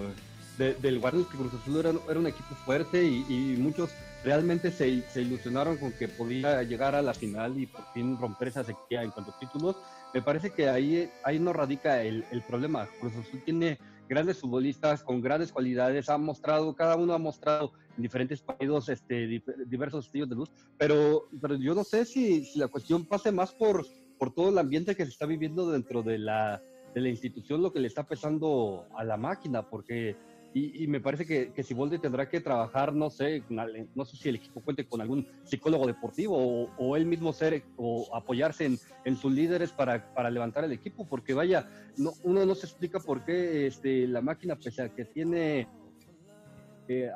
[0.59, 3.91] del Guardias que Cruz Azul era, un equipo fuerte y, y muchos
[4.25, 8.49] realmente se, se, ilusionaron con que podía llegar a la final y por fin romper
[8.49, 9.77] esa sequía en cuanto a títulos.
[10.13, 12.89] Me parece que ahí, ahí no radica el, el problema.
[13.01, 13.79] Cruz Azul tiene
[14.11, 19.41] grandes futbolistas con grandes cualidades, ha mostrado, cada uno ha mostrado en diferentes partidos este,
[19.67, 23.53] diversos estilos de luz, pero, pero yo no sé si, si, la cuestión pase más
[23.53, 23.87] por,
[24.21, 26.63] por todo el ambiente que se está viviendo dentro de la,
[26.95, 30.15] de la institución, lo que le está pesando a la máquina, porque
[30.53, 34.35] y, me parece que, que Siboldi tendrá que trabajar, no sé, no sé si el
[34.35, 39.33] equipo cuente con algún psicólogo deportivo o, él mismo ser o apoyarse en, en sus
[39.33, 43.69] líderes para, para, levantar el equipo, porque vaya, no, uno no se explica por qué
[43.69, 45.67] este, la máquina, pese a que tiene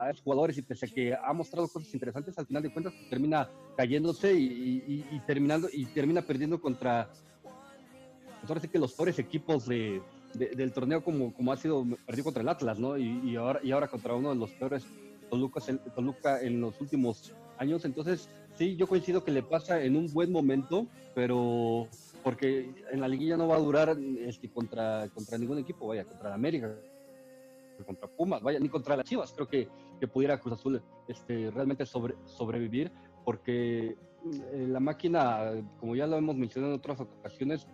[0.01, 2.95] a los jugadores y pese a que ha mostrado cosas interesantes, al final de cuentas
[3.11, 7.09] termina cayéndose y, terminando y termina perdiendo contra,
[8.41, 10.01] pues ahora que los peores equipos de
[10.35, 12.99] del torneo como, como ha sido perdido contra el Atlas, ¿no?
[12.99, 14.85] Y, ahora, y ahora contra uno de los peores
[15.31, 15.61] Toluca,
[15.95, 17.85] Toluca en los últimos años.
[17.85, 21.89] Entonces, sí, yo coincido que le pasa en un buen momento, pero
[22.23, 26.31] porque en la liguilla no va a durar este, contra, contra ningún equipo, vaya, contra
[26.31, 26.75] la América,
[27.83, 29.33] contra Pumas, vaya, ni contra las Chivas.
[29.33, 32.93] Creo que, que pudiera Cruz Azul este, realmente sobre, sobrevivir,
[33.25, 33.97] porque
[34.53, 37.67] eh, la máquina, como ya lo hemos mencionado en otras ocasiones,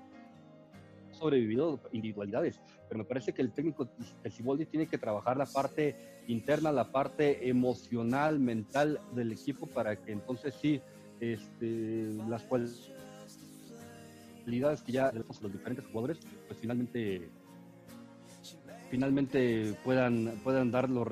[1.13, 3.89] sobrevivido individualidades, pero me parece que el técnico
[4.23, 5.95] de Ciboldi tiene que trabajar la parte
[6.27, 10.81] interna, la parte emocional, mental del equipo para que entonces sí
[11.21, 12.83] este, las cualidades
[14.83, 17.31] que ya los diferentes jugadores, pues finalmente
[18.91, 21.09] finalmente puedan, puedan dar los,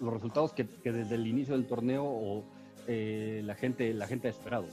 [0.00, 2.44] resultados que, desde el inicio del torneo o,
[2.86, 4.66] eh, la, gente, la gente ha esperado.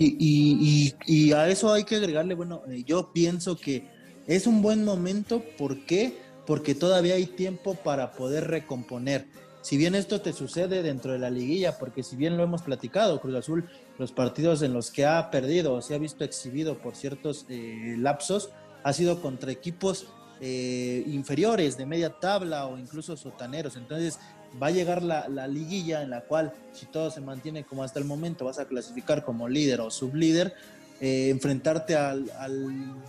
[0.00, 3.82] Y, y, a eso hay que agregarle, bueno, eh, yo pienso que
[4.28, 6.16] es un buen momento, ¿por qué?
[6.46, 9.26] Porque todavía hay tiempo para poder recomponer.
[9.60, 13.20] Si bien esto te sucede dentro de la liguilla, porque si bien lo hemos platicado,
[13.20, 16.94] Cruz Azul, los partidos en los que ha perdido o se ha visto exhibido por
[16.94, 18.50] ciertos eh, lapsos,
[18.84, 20.06] ha sido contra equipos
[20.40, 23.76] eh, inferiores de media tabla o incluso sotaneros.
[23.76, 24.18] Entonces
[24.60, 28.04] va a llegar la, liguilla en la cual si todo se mantiene como hasta el
[28.04, 30.54] momento vas a clasificar como líder o sublíder.
[31.00, 32.28] Eh, enfrentarte al,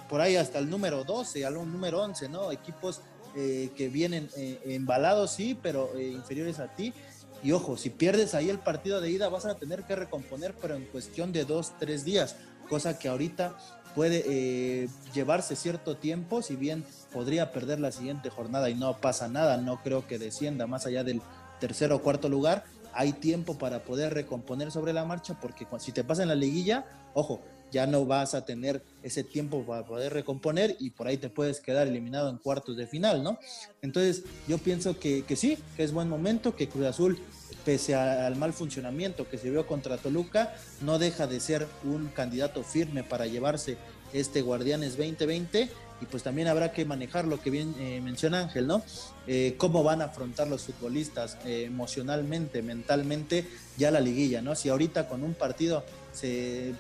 [0.08, 2.52] por ahí hasta el número 12, al número 11, ¿no?
[2.52, 3.02] Equipos
[3.36, 4.30] eh, que vienen
[4.65, 6.94] embalados, sí, pero inferiores a ti.
[7.42, 10.76] Y ojo, si pierdes ahí el partido de ida vas a tener que recomponer, pero
[10.76, 12.36] en cuestión de dos, tres días,
[12.69, 13.58] cosa que ahorita
[13.95, 19.27] puede eh, llevarse cierto tiempo, si bien podría perder la siguiente jornada y no pasa
[19.27, 21.21] nada, no creo que descienda más allá del
[21.60, 26.03] tercer o cuarto lugar, hay tiempo para poder recomponer sobre la marcha, porque si te
[26.03, 30.75] pasa en la liguilla, ojo, ya no vas a tener ese tiempo para poder recomponer
[30.79, 33.38] y por ahí te puedes quedar eliminado en cuartos de final, ¿no?
[33.82, 37.19] Entonces yo pienso que, que sí, que es buen momento, que Cruz Azul
[37.65, 42.63] pese al mal funcionamiento que se vio contra Toluca, no deja de ser un candidato
[42.63, 43.78] firme para llevarse
[44.13, 45.69] este Guardianes 2020
[46.02, 48.84] y pues también habrá que manejar lo que bien eh, menciona Ángel, ¿no?
[49.28, 53.45] Eh, cómo van a afrontar los futbolistas eh, emocionalmente, mentalmente,
[53.78, 54.56] ya la liguilla, ¿no?
[54.56, 56.74] Si ahorita con un partido se,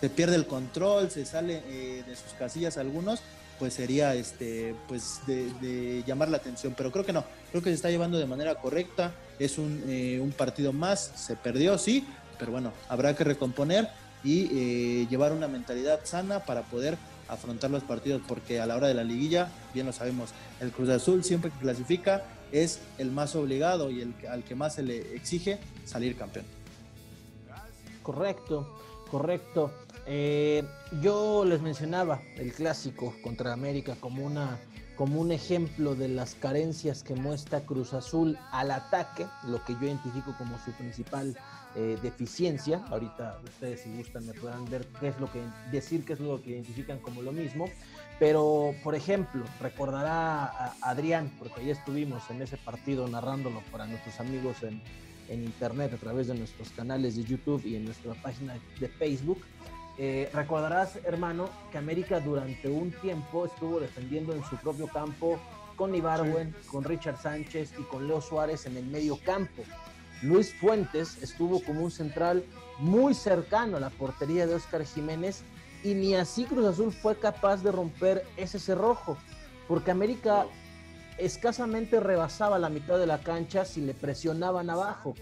[0.00, 3.20] se pierde el control, se sale de sus casillas algunos,
[3.58, 7.24] pues sería este pues de, llamar la atención pero creo que no.
[7.50, 9.12] Creo que se está llevando de manera correcta.
[9.38, 11.12] Es un, eh, un partido más.
[11.16, 12.06] Se perdió sí
[12.38, 13.88] pero bueno habrá que recomponer
[14.24, 16.96] y eh, llevar una mentalidad sana para poder
[17.28, 20.88] afrontar los partidos porque a la hora de la liguilla bien lo sabemos el Cruz
[20.88, 25.14] Azul siempre que clasifica es el más obligado y el al que más se le
[25.16, 26.44] exige salir campeón.
[28.02, 28.78] Correcto
[29.10, 29.72] correcto
[30.06, 30.64] eh,
[31.02, 34.58] yo les mencionaba el clásico contra América como, una,
[34.96, 39.82] como un ejemplo de las carencias que muestra Cruz Azul al ataque, lo que yo
[39.82, 41.36] identifico como su principal
[41.74, 42.84] eh, deficiencia.
[42.88, 45.42] Ahorita ustedes si gustan me podrán ver qué es lo que
[45.72, 47.68] decir qué es lo que identifican como lo mismo.
[48.20, 54.18] Pero, por ejemplo, recordará a Adrián, porque ahí estuvimos en ese partido narrándolo para nuestros
[54.20, 54.80] amigos en,
[55.28, 59.42] en internet a través de nuestros canales de YouTube y en nuestra página de Facebook
[59.98, 65.38] eh, recordarás, hermano, que América durante un tiempo estuvo defendiendo en su propio campo
[65.76, 69.62] con Ibarwen, con Richard Sánchez y con Leo Suárez en el medio campo.
[70.22, 72.44] Luis Fuentes estuvo como un central
[72.78, 75.42] muy cercano a la portería de Oscar Jiménez
[75.84, 79.16] y ni así Cruz Azul fue capaz de romper ese cerrojo,
[79.68, 80.46] porque América
[81.18, 85.14] escasamente rebasaba la mitad de la cancha si le presionaban abajo.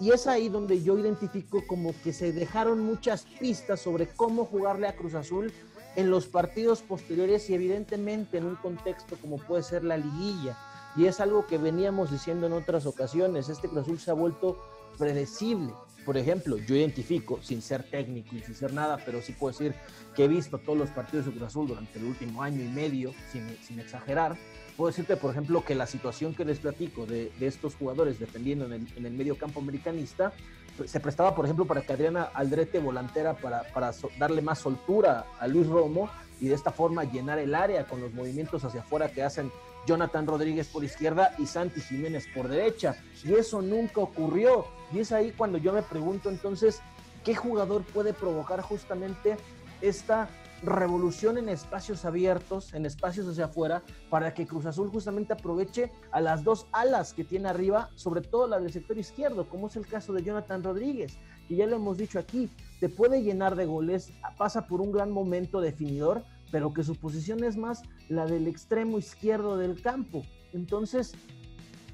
[0.00, 4.86] Y es ahí donde yo identifico como que se dejaron muchas pistas sobre cómo jugarle
[4.86, 5.52] a Cruz Azul
[5.96, 10.56] en los partidos posteriores y evidentemente en un contexto como puede ser la liguilla.
[10.96, 14.58] Y es algo que veníamos diciendo en otras ocasiones, este Cruz Azul se ha vuelto
[14.96, 15.72] predecible.
[16.04, 19.74] Por ejemplo, yo identifico, sin ser técnico y sin ser nada, pero sí puedo decir
[20.14, 23.12] que he visto todos los partidos de Cruz Azul durante el último año y medio,
[23.30, 24.36] sin, sin exagerar,
[24.78, 28.86] puedo decirte, por ejemplo, que la situación que les platico de, estos jugadores defendiendo en
[28.96, 30.32] el, medio campo americanista
[30.76, 33.64] pues, se prestaba, por ejemplo, para que Adriana Aldrete volantera para,
[34.20, 36.08] darle más soltura a Luis Romo
[36.40, 39.50] y de esta forma llenar el área con los movimientos hacia afuera que hacen
[39.84, 42.94] Jonathan Rodríguez por izquierda y Santi Jiménez por derecha.
[43.24, 44.64] Y eso nunca ocurrió.
[44.92, 46.82] Y es ahí cuando yo me pregunto entonces,
[47.24, 49.38] ¿qué jugador puede provocar justamente
[49.80, 50.28] esta
[50.62, 56.20] revolución en espacios abiertos, en espacios hacia afuera, para que Cruz Azul justamente aproveche a
[56.20, 59.86] las dos alas que tiene arriba, sobre todo la del sector izquierdo, como es el
[59.86, 64.12] caso de Jonathan Rodríguez, que ya lo hemos dicho aquí, te puede llenar de goles,
[64.36, 68.98] pasa por un gran momento definidor, pero que su posición es más la del extremo
[68.98, 70.22] izquierdo del campo.
[70.52, 71.14] Entonces,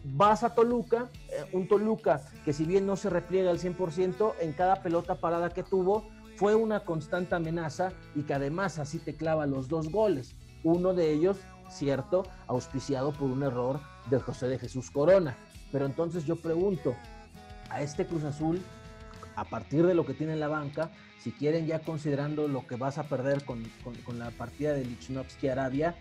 [0.05, 4.53] vas a Toluca, eh, un Toluca que si bien no se repliega al 100%, en
[4.53, 6.05] cada pelota parada que tuvo,
[6.37, 10.35] fue una constante amenaza y que además así te clava los dos goles.
[10.63, 11.39] Uno de ellos,
[11.71, 15.37] cierto, auspiciado por un error de José de Jesús Corona.
[15.71, 16.95] Pero entonces yo pregunto,
[17.71, 18.61] a este Cruz Azul,
[19.37, 22.77] a partir de lo que tiene en la banca, si quieren ya considerando lo que
[22.77, 23.65] vas a perder con,
[24.19, 25.97] la partida de Lichnowsky Arabia,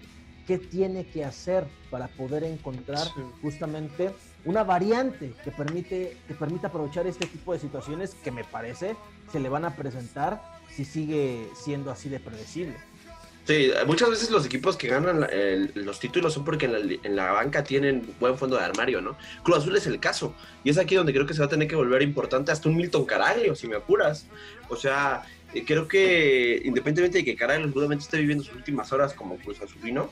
[0.46, 3.08] ¿qué tiene que hacer para poder encontrar
[3.42, 4.14] justamente
[4.46, 8.96] una variante que permite que permita aprovechar este tipo de situaciones que me parece
[9.32, 12.76] se le van a presentar si sigue siendo así de predecible.
[13.46, 15.28] Sí, muchas veces los equipos que ganan
[15.76, 16.66] los títulos son porque
[17.04, 19.18] en la, banca tienen buen fondo de armario, ¿no?
[19.44, 20.34] Cruz Azul es el caso.
[20.64, 22.78] Y es aquí donde creo que se va a tener que volver importante hasta un
[22.78, 24.28] Milton Caraglio, si me apuras.
[24.70, 29.14] O sea, eh, creo que independientemente de que Caraglio seguramente esté viviendo sus últimas horas
[29.14, 30.10] como Cruz Azulino,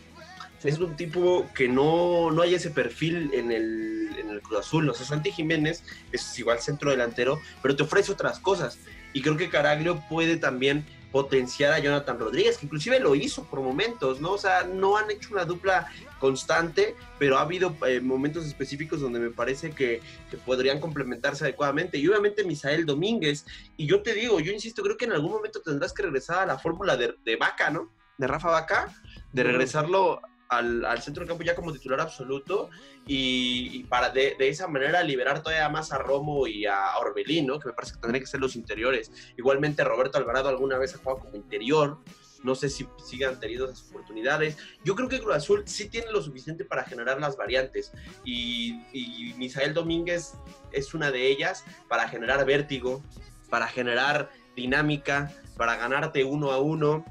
[0.64, 4.90] es un tipo que no, no hay ese perfil en el, en el Cruz Azul.
[4.90, 8.78] O sea, Santi Jiménez es igual centro delantero, pero te ofrece otras cosas.
[9.14, 13.60] Y creo que Caraglio puede también potenciar a Jonathan Rodríguez, que inclusive lo hizo por
[13.60, 14.32] momentos, ¿no?
[14.32, 19.20] O sea, no han hecho una dupla constante, pero ha habido eh, momentos específicos donde
[19.20, 20.02] me parece que,
[20.46, 21.98] podrían complementarse adecuadamente.
[21.98, 23.46] Y obviamente Misael Domínguez,
[23.76, 26.46] y yo te digo, yo insisto, creo que en algún momento tendrás que regresar a
[26.46, 27.92] la fórmula de, de Vaca, ¿no?
[28.18, 28.96] De Rafa Vaca,
[29.34, 32.70] de regresarlo al, centro del campo ya como titular absoluto
[33.08, 37.74] y, para de, esa manera liberar todavía más a Romo y a Orbelín, que me
[37.74, 39.12] parece que tendrían que ser los interiores.
[39.38, 42.00] Igualmente Roberto Alvarado alguna vez ha jugado como interior,
[42.44, 44.58] no sé si sigan teniendo esas oportunidades.
[44.84, 47.94] Yo creo que Cruz Azul sí tiene lo suficiente para generar las variantes
[48.26, 50.34] y, y Misael Domínguez
[50.74, 53.02] es una de ellas para generar vértigo,
[53.50, 57.06] para generar dinámica, para ganarte uno a uno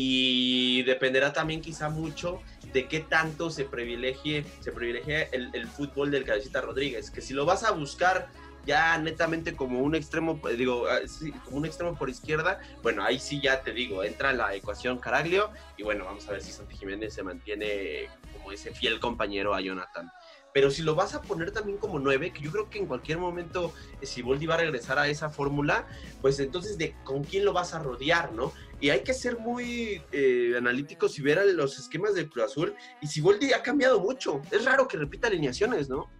[0.00, 2.40] y dependerá también quizá mucho
[2.72, 4.70] de qué tanto se privilegie, se
[5.32, 8.28] el, fútbol del Cabecita Rodríguez, que si lo vas a buscar
[8.64, 11.00] ya netamente como un extremo, digo, ah,
[11.44, 14.98] como un extremo por izquierda, bueno, ahí sí ya te digo, entra en la ecuación
[14.98, 19.52] Caraglio y bueno, vamos a ver si Santi Jiménez se mantiene como ese fiel compañero
[19.52, 20.12] a Jonathan.
[20.54, 23.18] Pero si lo vas a poner también como nueve, que yo creo que en cualquier
[23.18, 25.86] momento, eh, si Boldi va a regresar a esa fórmula,
[26.20, 28.52] pues entonces de con quién lo vas a rodear, ¿no?
[28.80, 32.74] Y hay que ser muy eh, analíticos y ver los esquemas del Cruz Azul.
[33.00, 36.10] Y si Boldi ha cambiado mucho, es raro que repita alineaciones, ¿no?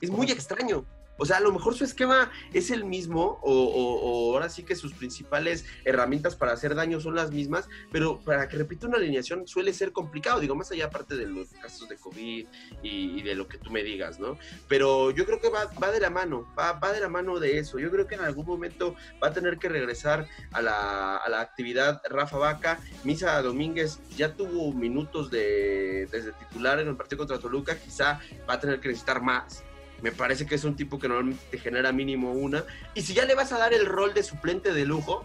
[0.00, 0.86] Es muy extraño.
[1.18, 4.92] O sea, a lo mejor su esquema es el mismo, o, ahora sí que sus
[4.92, 9.72] principales herramientas para hacer daño son las mismas, pero para que repita una alineación suele
[9.72, 12.46] ser complicado, digo, más allá aparte de los casos de COVID
[12.82, 14.38] y, de lo que tú me digas, ¿no?
[14.68, 17.78] Pero yo creo que va, de la mano, va, va, de la mano de eso.
[17.78, 21.40] Yo creo que en algún momento va a tener que regresar a la, a la
[21.40, 22.78] actividad Rafa Vaca.
[23.04, 28.54] Misa Domínguez ya tuvo minutos de, desde titular en el partido contra Toluca, quizá va
[28.54, 29.64] a tener que necesitar más
[30.02, 32.64] me parece que es un tipo que normalmente te genera mínimo una.
[32.94, 35.24] Y si ya le vas a dar el rol de suplente de lujo,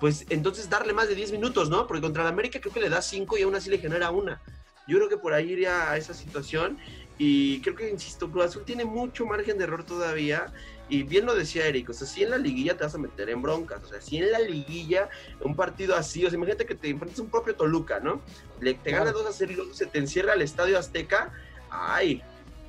[0.00, 1.86] pues entonces darle más de 10 minutos, ¿no?
[1.86, 4.42] Porque contra la América creo que le da 5 y aún así le genera una.
[4.88, 6.78] Yo creo que por ahí iría a esa situación.
[7.18, 10.52] Y creo que, insisto, Cruz Azul tiene mucho margen de error todavía.
[10.88, 13.30] Y bien lo decía Eric, o sea, si en la liguilla te vas a meter
[13.30, 15.08] en broncas, o sea, si en la liguilla
[15.40, 18.20] un partido así, o sea, imagínate que te enfrentas a un propio Toluca, ¿no?
[18.60, 21.32] Le, te gana 2 a 0 y luego se te encierra al Estadio Azteca,
[21.70, 22.22] ay,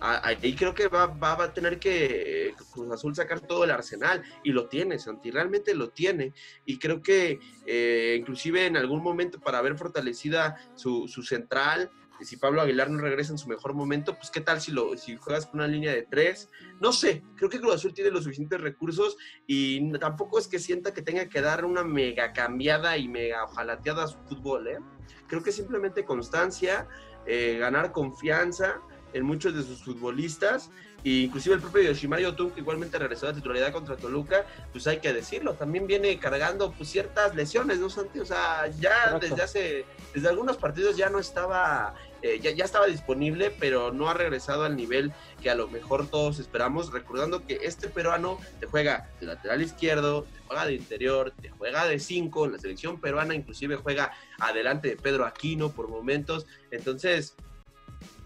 [0.03, 4.51] ahí creo que va, va, a tener que Cruz Azul sacar todo el arsenal y
[4.51, 6.33] lo tiene, Santi, realmente lo tiene.
[6.65, 11.89] Y creo que eh, inclusive en algún momento para haber fortalecida su, su central,
[12.21, 15.17] si Pablo Aguilar no regresa en su mejor momento, pues qué tal si, lo, si
[15.17, 16.49] juegas con una línea de tres.
[16.79, 20.93] No sé, creo que Cruz Azul tiene los suficientes recursos y tampoco es que sienta
[20.93, 24.67] que tenga que dar una mega cambiada y mega ojalateada a su fútbol.
[24.67, 24.79] ¿eh?
[25.27, 26.87] Creo que simplemente constancia,
[27.25, 28.81] eh, ganar confianza
[29.13, 30.69] en muchos de sus futbolistas,
[31.03, 34.87] e inclusive el propio Yoshimari Otun, que igualmente regresó a la titularidad contra Toluca, pues
[34.87, 38.19] hay que decirlo, también viene cargando pues, ciertas lesiones, ¿no, Santi?
[38.19, 42.87] O sea, ya desde hace, desde algunos partidos ya no estaba, eh, ya, ya estaba
[42.87, 47.59] disponible, pero no ha regresado al nivel que a lo mejor todos esperamos, recordando que
[47.63, 52.45] este peruano te juega de lateral izquierdo, te juega de interior, te juega de cinco,
[52.45, 57.35] en la selección peruana inclusive juega adelante de Pedro Aquino por momentos, entonces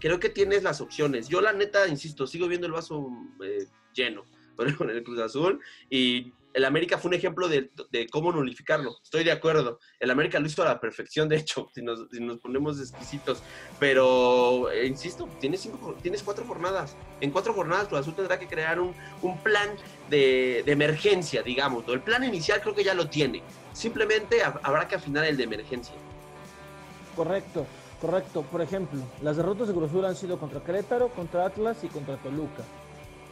[0.00, 1.28] creo que tienes las opciones.
[1.28, 3.08] Yo la neta, insisto, sigo viendo el vaso
[3.44, 4.24] eh, lleno
[4.76, 5.60] con el Cruz Azul
[5.90, 7.70] y el América fue un ejemplo de,
[8.10, 8.96] cómo nulificarlo.
[9.02, 9.78] Estoy de acuerdo.
[10.00, 12.00] El América lo hizo a la perfección, de hecho, si nos,
[12.40, 13.42] ponemos exquisitos.
[13.78, 16.96] Pero, eh, insisto, tienes, cinco, tienes cuatro jornadas.
[17.20, 18.94] En cuatro jornadas Cruz Azul tendrá que crear un,
[19.42, 19.70] plan
[20.10, 21.86] de, emergencia, digamos.
[21.88, 23.42] El plan inicial creo que ya lo tiene.
[23.72, 25.94] Simplemente habrá que afinar el de emergencia.
[27.14, 27.66] Correcto.
[28.00, 31.88] Correcto, por ejemplo, las derrotas de Cruz Azul han sido contra Querétaro, contra Atlas y
[31.88, 32.62] contra Toluca.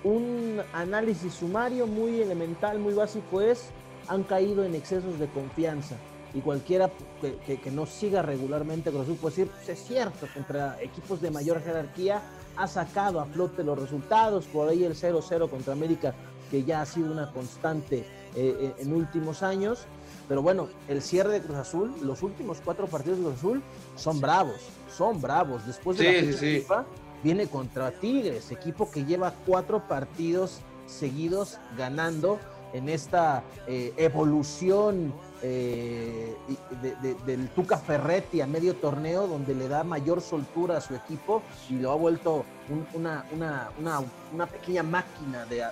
[0.02, 3.70] Un análisis sumario muy elemental, muy básico es,
[4.08, 5.94] han caído en excesos de confianza.
[6.34, 11.20] Y cualquiera que, no siga regularmente Cruz Azul puede decir, pues es cierto, contra equipos
[11.20, 12.20] de mayor jerarquía
[12.56, 16.12] ha sacado a flote los resultados, por ahí el 0-0 contra América,
[16.50, 19.86] que ya ha sido una constante eh, eh, en últimos años,
[20.28, 23.62] pero bueno, el cierre de Cruz Azul, los últimos cuatro partidos de Cruz Azul
[23.96, 24.60] son bravos,
[24.96, 25.66] son bravos.
[25.66, 26.84] Después de la FIFA,
[27.22, 32.38] viene contra Tigres, equipo que lleva cuatro partidos seguidos ganando
[32.72, 36.34] en esta eh, evolución eh,
[37.26, 41.74] del Tuca Ferretti a medio torneo, donde le da mayor soltura a su equipo y
[41.74, 42.44] lo ha vuelto
[42.94, 43.70] una, una,
[44.32, 45.62] una, pequeña máquina de,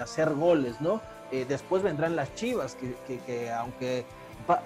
[0.00, 1.00] hacer goles, ¿no?
[1.32, 4.04] Eh, después vendrán las Chivas, que, aunque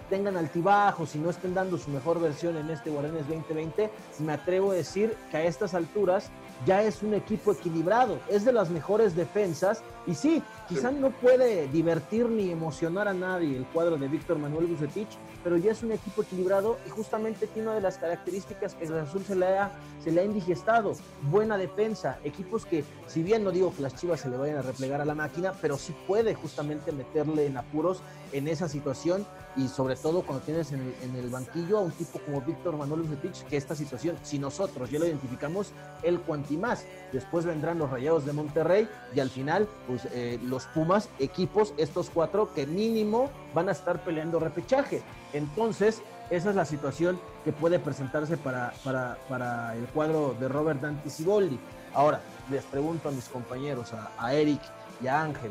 [0.08, 4.72] tengan altibajos y no estén dando su mejor versión en este Guardianes 2020, me atrevo
[4.72, 6.30] a decir que a estas alturas
[6.66, 11.68] ya es un equipo equilibrado, es de las mejores defensas y sí, quizás no puede
[11.68, 15.08] divertir ni emocionar a nadie el cuadro de Víctor Manuel Bucetich,
[15.42, 18.98] pero ya es un equipo equilibrado y justamente tiene una de las características que el
[18.98, 19.70] Azul se le, ha,
[20.02, 20.92] se le ha indigestado,
[21.22, 24.62] buena defensa, equipos que si bien no digo que las Chivas se le vayan a
[24.62, 28.02] replegar a la máquina, pero sí puede justamente meterle en apuros
[28.32, 29.26] en esa situación
[29.56, 30.80] y sobre todo cuando tienes en
[31.16, 34.98] el, banquillo a un tipo como Víctor Manuel Bucetich, que esta situación, si nosotros ya
[34.98, 35.72] lo identificamos,
[36.02, 36.84] el cuanti más.
[37.12, 42.10] Después vendrán los Rayados de Monterrey y al final, pues eh, los Pumas, equipos, estos
[42.10, 45.02] cuatro que mínimo van a estar peleando repechaje.
[45.32, 50.80] Entonces, esa es la situación que puede presentarse para, para, para el cuadro de Robert
[50.80, 51.58] Dante Siboldi.
[51.92, 52.20] Ahora,
[52.50, 54.60] les pregunto a mis compañeros, a Eric
[55.02, 55.50] y a Ángel,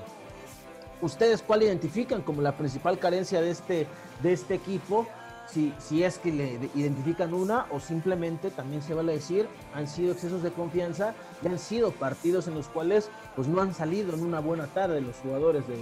[1.02, 3.88] ¿Ustedes cuál identifican como la principal carencia de este,
[4.22, 5.08] de este equipo?
[5.52, 10.12] Si, si es que le identifican una o simplemente también se vale decir han sido
[10.12, 14.24] excesos de confianza y han sido partidos en los cuales pues no han salido en
[14.24, 15.80] una buena tarde los jugadores del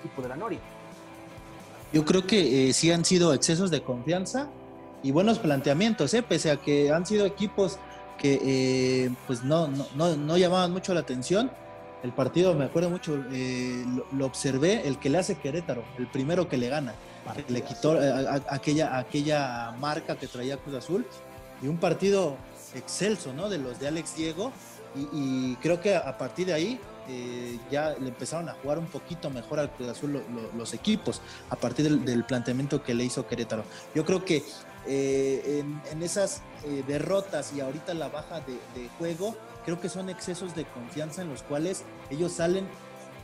[0.00, 0.58] equipo de la Noria.
[1.94, 4.48] Yo creo que eh, sí han sido excesos de confianza
[5.02, 6.22] y buenos planteamientos, ¿eh?
[6.22, 7.78] pese a que han sido equipos
[8.18, 11.50] que eh, pues no, no, no llamaban mucho la atención
[12.04, 13.82] el partido, me acuerdo mucho, eh,
[14.12, 16.94] lo, observé, el que le hace Querétaro, el primero que le gana,
[17.34, 21.06] que le quitó eh, aquella, aquella marca que traía Cruz Azul,
[21.62, 22.36] y un partido
[22.74, 23.48] excelso, ¿no?
[23.48, 24.52] De los de Alex Diego,
[25.14, 29.30] y, creo que a partir de ahí eh, ya le empezaron a jugar un poquito
[29.30, 30.22] mejor al Cruz Azul
[30.54, 33.64] los equipos, a partir del, planteamiento que le hizo Querétaro.
[33.94, 34.44] Yo creo que
[34.86, 36.42] en, esas
[36.86, 39.34] derrotas y ahorita la baja de juego,
[39.64, 42.66] creo que son excesos de confianza en los cuales ellos salen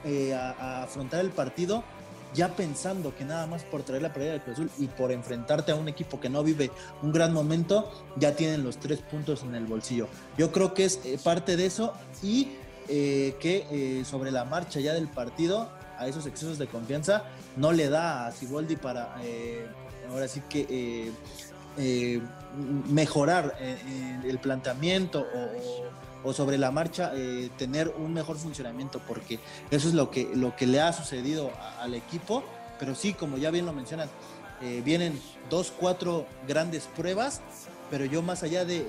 [0.04, 1.84] eh, a, afrontar el partido
[2.32, 5.72] ya pensando que nada más por traer la pelea del Cruz Azul y por enfrentarte
[5.72, 6.70] a un equipo que no vive
[7.02, 10.06] un gran momento, ya tienen los tres puntos en el bolsillo.
[10.38, 12.52] Yo creo que es eh, parte de eso y
[12.88, 15.68] eh, que sobre la marcha ya del partido,
[15.98, 17.24] a esos excesos de confianza,
[17.56, 19.16] no le da a Ciboldi para
[20.08, 21.10] ahora sí que
[22.88, 23.56] mejorar
[24.24, 29.38] el planteamiento o o sobre la marcha eh, tener un mejor funcionamiento, porque
[29.70, 31.50] eso es lo que, lo que le ha sucedido
[31.80, 32.42] al equipo.
[32.78, 34.08] Pero sí, como ya bien lo mencionan,
[34.62, 37.40] eh, vienen dos, cuatro grandes pruebas,
[37.90, 38.86] pero yo más allá de,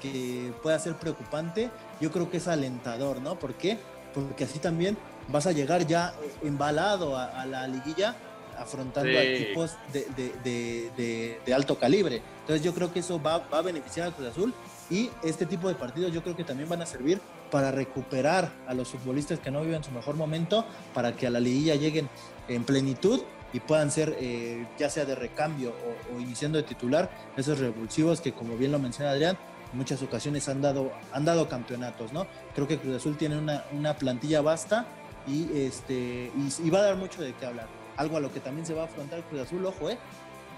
[0.00, 1.70] que pueda ser preocupante,
[2.00, 3.38] yo creo que es alentador, ¿no?
[3.38, 3.78] ¿Por qué?
[4.14, 6.12] Porque así también vas a llegar ya
[6.42, 8.16] embalado a, la liguilla
[8.58, 12.20] afrontando a equipos de, de, alto calibre.
[12.40, 14.54] Entonces yo creo que eso va, va a beneficiar al Cruz Azul
[14.90, 17.20] y este tipo de partidos yo creo que también van a servir
[17.50, 20.64] para recuperar a los futbolistas que no viven su mejor momento,
[20.94, 22.08] para que a la liguilla lleguen
[22.48, 23.20] en plenitud
[23.52, 25.74] y puedan ser, eh, ya sea de recambio
[26.14, 29.36] o, iniciando de titular, esos revulsivos que, como bien lo menciona Adrián,
[29.70, 32.26] en muchas ocasiones han dado, han dado campeonatos, ¿no?
[32.54, 34.86] Creo que Cruz Azul tiene una, una plantilla vasta
[35.26, 37.68] y, este, y, y, va a dar mucho de qué hablar.
[37.96, 39.98] Algo a lo que también se va a afrontar Cruz Azul, ojo, ¿eh?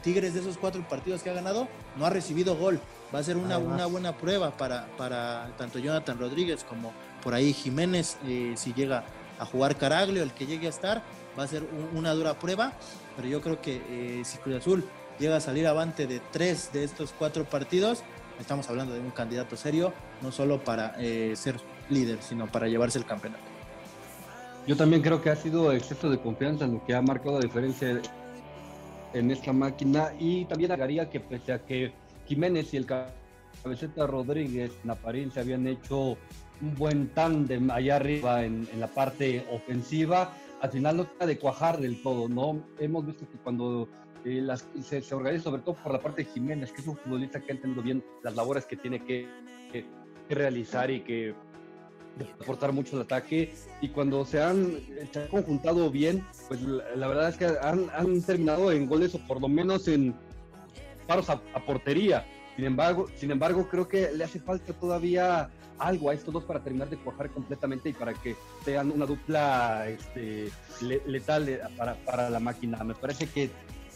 [0.05, 2.79] Tigres de esos cuatro partidos que ha ganado no ha recibido gol.
[3.13, 6.93] Va a ser una, una buena prueba para, para tanto Jonathan Rodríguez como
[7.23, 9.05] por ahí Jiménez, eh, si llega
[9.39, 11.03] a jugar Caraglio, el que llegue a estar,
[11.39, 12.75] va a ser una dura prueba.
[13.17, 14.85] Pero yo creo que eh, si Cruz Azul
[15.19, 18.03] llega a salir avante de tres de estos cuatro partidos,
[18.39, 21.57] estamos hablando de un candidato serio, no solo para eh, ser
[21.89, 23.45] líder, sino para llevarse el campeonato.
[24.67, 27.45] Yo también creo que ha sido exceso de confianza en lo que ha marcado la
[27.45, 28.01] diferencia
[29.15, 31.93] en esta máquina y también agregaría que pese a que
[32.27, 36.17] Jiménez y el cabeceta Rodríguez en apariencia habían hecho
[36.61, 41.79] un buen tándem allá arriba en, la parte ofensiva, al final no está de cuajar
[41.79, 42.65] del todo, ¿no?
[42.79, 43.89] Hemos visto que cuando
[44.25, 44.47] eh,
[44.83, 47.55] se, organiza, sobre todo por la parte de Jiménez, que es un futbolista que ha
[47.55, 49.27] entendido bien las labores que tiene que
[50.31, 51.35] realizar y que
[52.17, 54.79] de aportar mucho el ataque y cuando se han,
[55.31, 59.89] conjuntado bien, pues la, verdad es que han, terminado en goles o por lo menos
[59.89, 60.15] en
[61.07, 62.27] paros a, portería.
[62.57, 66.63] Sin embargo, sin embargo, creo que le hace falta todavía algo a estos dos para
[66.63, 70.51] terminar de cuajar completamente y para que sean una dupla este,
[70.81, 72.85] letal eh, para, para, la máquina.
[72.85, 73.51] Me parece que,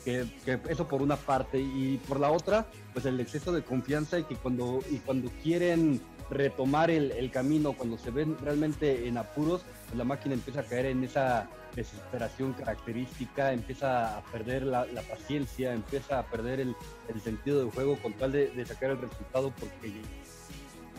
[0.05, 4.19] que, que, eso por una parte y por la otra, pues el exceso de confianza
[4.19, 6.01] y que cuando, y cuando quieren
[6.31, 10.87] retomar el, camino cuando se ven realmente en apuros, pues la máquina empieza a caer
[10.87, 16.75] en esa desesperación característica, empieza a perder la, paciencia, empieza a perder el,
[17.23, 19.93] sentido del juego con tal de, sacar el resultado porque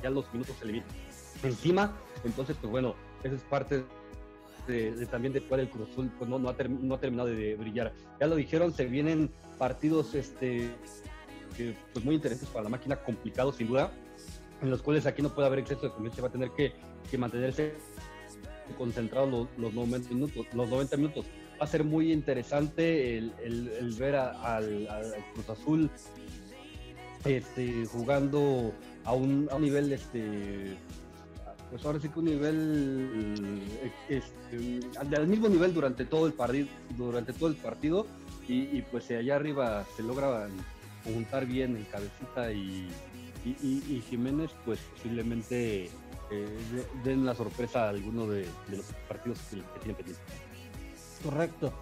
[0.01, 0.89] ya los minutos se le vienen
[1.43, 1.95] encima.
[2.23, 3.84] Entonces, pues bueno, esa es parte
[4.67, 7.93] de, también de cuál el Cruz pues no, no, ha, no ha terminado de, brillar.
[8.19, 10.71] Ya lo dijeron, se vienen partidos este,
[11.93, 13.91] pues muy interesantes para la máquina, complicados sin duda,
[14.62, 16.74] en los cuales aquí no puede haber exceso de confianza, va a tener que,
[17.10, 17.74] que mantenerse
[18.78, 21.26] concentrado los, los, 90 minutos, los 90 minutos.
[21.60, 25.89] Va a ser muy interesante el, el, ver al, al, Cruz Azul
[27.26, 28.72] este, jugando
[29.03, 30.78] a un, a un nivel este,
[31.70, 33.62] pues ahora sí que un nivel
[34.07, 38.07] este, al mismo nivel durante todo el partido durante todo el partido
[38.47, 40.47] y, pues allá arriba se logra
[41.03, 42.88] juntar bien en cabecita y,
[43.45, 45.89] y, Jiménez pues posiblemente
[46.31, 46.57] eh,
[47.03, 50.21] den la sorpresa a alguno de, los partidos que, que tienen pendiente.
[51.23, 51.73] Correcto,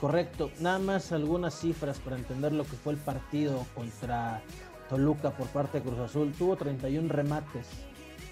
[0.00, 0.50] correcto.
[0.60, 4.42] Nada más algunas cifras para entender lo que fue el partido contra
[4.88, 6.32] Toluca por parte de Cruz Azul.
[6.32, 7.66] Tuvo 31 remates,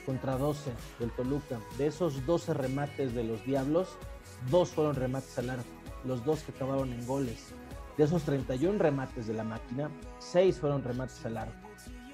[0.05, 1.61] contra 12 del Toluca.
[1.79, 3.89] De esos 12 remates de los Diablos,
[4.51, 5.71] dos fueron remates al arco,
[6.05, 7.55] los dos que acabaron en goles.
[7.97, 11.62] De esos 31 remates de la máquina, 6 fueron remates al arco.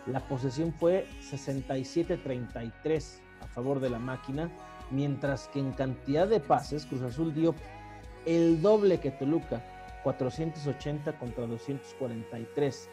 [0.07, 4.51] La posesión fue 67-33 a favor de la máquina,
[4.91, 7.55] mientras que en cantidad de pases Cruz Azul dio
[8.27, 9.63] el doble que Toluca,
[10.03, 12.89] 480 contra 243.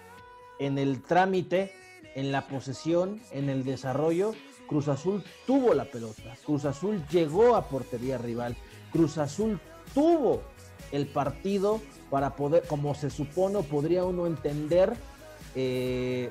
[0.59, 1.73] En el trámite,
[2.15, 4.33] en la posesión, en el desarrollo,
[4.67, 8.55] Cruz Azul tuvo la pelota, Cruz Azul llegó a portería rival,
[8.91, 9.59] Cruz Azul
[9.93, 10.41] tuvo
[10.91, 14.93] el partido para poder, como se supone, podría uno entender,
[15.55, 16.29] eh,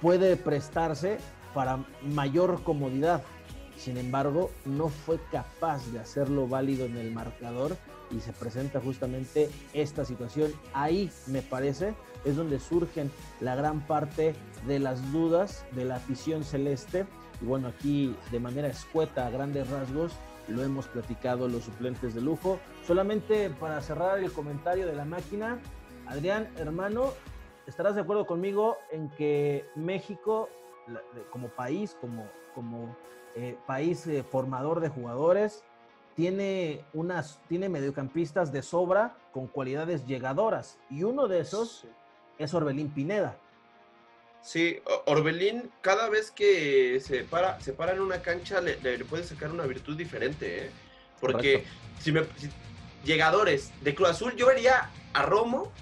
[0.00, 1.18] puede prestarse
[1.54, 3.22] para mayor comodidad.
[3.76, 7.76] Sin embargo, no fue capaz de hacerlo válido en el marcador
[8.10, 10.52] y se presenta justamente esta situación.
[10.72, 11.94] Ahí, me parece,
[12.24, 14.34] es donde surgen la gran parte
[14.66, 17.06] de las dudas de la afición celeste
[17.40, 20.12] y bueno, aquí de manera escueta, a grandes rasgos,
[20.48, 22.58] lo hemos platicado los suplentes de lujo.
[22.86, 25.58] Solamente para cerrar el comentario de la máquina,
[26.06, 27.12] Adrián, hermano,
[27.66, 30.48] ¿estarás de acuerdo conmigo en que México,
[31.30, 32.96] como país, como, como
[33.34, 35.64] eh, país eh, formador de jugadores,
[36.14, 40.78] tiene, unas, tiene mediocampistas de sobra con cualidades llegadoras?
[40.90, 41.86] Y uno de esos
[42.38, 43.36] es Orbelín Pineda.
[44.42, 49.50] Sí, Orbelín cada vez que se para, se para en una cancha le, puede sacar
[49.50, 50.70] una virtud diferente, ¿eh?
[51.20, 51.64] Porque
[51.98, 52.22] si me,
[53.04, 55.72] llegadores de Cruz Azul, yo vería a Romo.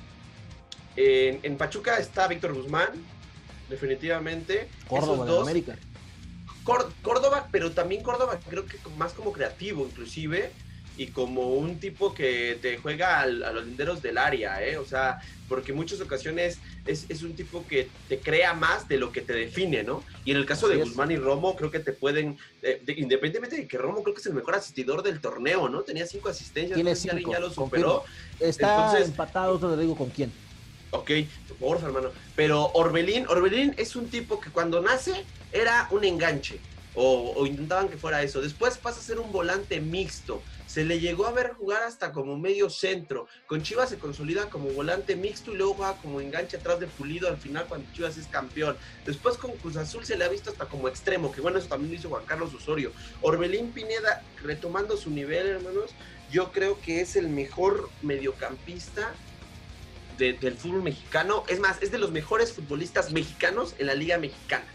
[0.96, 2.90] En, Pachuca está Víctor Guzmán,
[3.68, 4.68] definitivamente.
[4.88, 5.76] Córdoba de América.
[7.02, 10.50] Córdoba, pero también Córdoba creo que más como creativo, inclusive
[10.96, 14.78] y como un tipo que te juega a los linderos del área, ¿eh?
[14.78, 19.10] O sea, porque en muchas ocasiones es, un tipo que te crea más de lo
[19.10, 20.04] que te define, ¿no?
[20.24, 23.66] Y en el caso de Guzmán y Romo, creo que te pueden, eh, independientemente de
[23.66, 25.82] que Romo creo que es el mejor asistidor del torneo, ¿no?
[25.82, 28.04] Tenía cinco asistencias, Tiene cinco, ya lo superó.
[28.38, 30.32] Está empatado, te lo digo con quién.
[30.94, 31.10] Ok,
[31.48, 32.10] por favor, hermano.
[32.36, 36.60] Pero Orbelín, Orbelín es un tipo que cuando nace era un enganche.
[36.96, 38.40] O, o, intentaban que fuera eso.
[38.40, 40.40] Después pasa a ser un volante mixto
[40.74, 43.28] se le llegó a ver jugar hasta como medio centro.
[43.46, 47.28] Con Chivas se consolida como volante mixto y luego juega como enganche atrás de Pulido
[47.28, 48.76] al final cuando Chivas es campeón.
[49.06, 51.92] Después con Cruz Azul se le ha visto hasta como extremo, que bueno, eso también
[51.92, 52.90] lo hizo Juan Carlos Osorio.
[53.22, 55.92] Orbelín Pineda, retomando su nivel, hermanos,
[56.32, 59.14] yo creo que es el mejor mediocampista
[60.18, 61.44] del fútbol mexicano.
[61.48, 64.66] Es más, es de los mejores futbolistas mexicanos en la Liga Mexicana.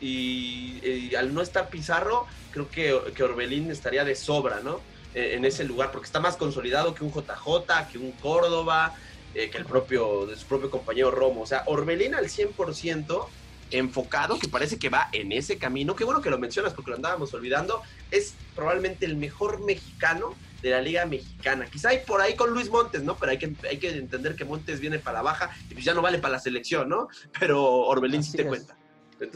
[0.00, 4.80] Y, al no estar Pizarro, creo que, que Orbelín estaría de sobra, ¿no?
[5.14, 8.94] Eh, en ese lugar, porque está más consolidado que un JJ, que un Córdoba,
[9.34, 11.40] eh, que el propio, de su propio compañero Romo.
[11.42, 13.26] O sea, Orbelín al 100%
[13.70, 15.96] enfocado, que parece que va en ese camino.
[15.96, 17.82] Qué bueno que lo mencionas porque lo andábamos olvidando.
[18.10, 21.66] Es probablemente el mejor mexicano de la Liga Mexicana.
[21.66, 23.16] Quizá hay por ahí con Luis Montes, ¿no?
[23.16, 25.94] Pero hay que, hay que entender que Montes viene para la baja y pues ya
[25.94, 27.08] no vale para la selección, ¿no?
[27.38, 28.76] Pero Orbelín sí te cuenta.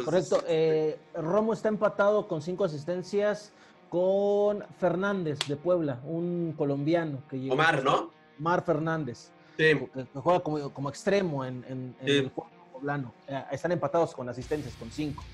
[0.04, 0.44] Correcto.
[0.46, 3.52] Eh, Romo está empatado con cinco asistencias
[3.88, 7.54] con Fernández de Puebla, un colombiano que llegó.
[7.54, 8.12] Omar, ¿no?
[8.38, 9.30] Omar Fernández.
[9.56, 9.72] Sí.
[9.92, 13.12] Que, juega como, extremo en, el juego poblano.
[13.26, 15.24] Eh, están empatados con asistencias, con cinco.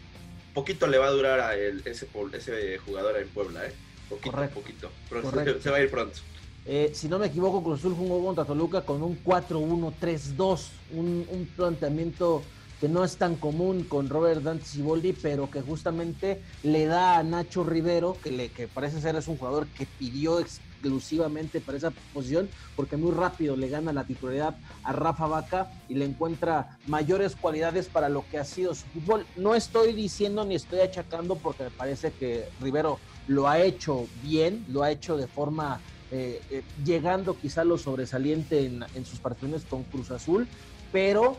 [0.54, 3.72] Poquito le va a durar a ese, ese jugador en Puebla, ¿eh?
[4.08, 4.60] Poquito, Correcto.
[4.60, 4.90] poquito.
[5.08, 5.60] Correcto.
[5.60, 6.18] Se, va a ir pronto.
[6.64, 11.46] Eh, si no me equivoco, Cruz Azul jugó contra Toluca con un 4-1-3-2, un, un
[11.56, 12.42] planteamiento
[12.80, 17.22] que no es tan común con Robert Dante Siboldi, pero que justamente le da a
[17.22, 21.90] Nacho Rivero, que, le, que parece ser es un jugador que pidió exclusivamente para esa
[22.12, 27.34] posición, porque muy rápido le gana la titularidad a Rafa Vaca y le encuentra mayores
[27.34, 29.26] cualidades para lo que ha sido su fútbol.
[29.36, 32.98] No estoy diciendo ni estoy achacando porque me parece que Rivero
[33.28, 35.80] lo ha hecho bien, lo ha hecho de forma
[36.12, 40.46] eh, eh, llegando quizá lo sobresaliente en, en sus partidos con Cruz Azul,
[40.92, 41.36] pero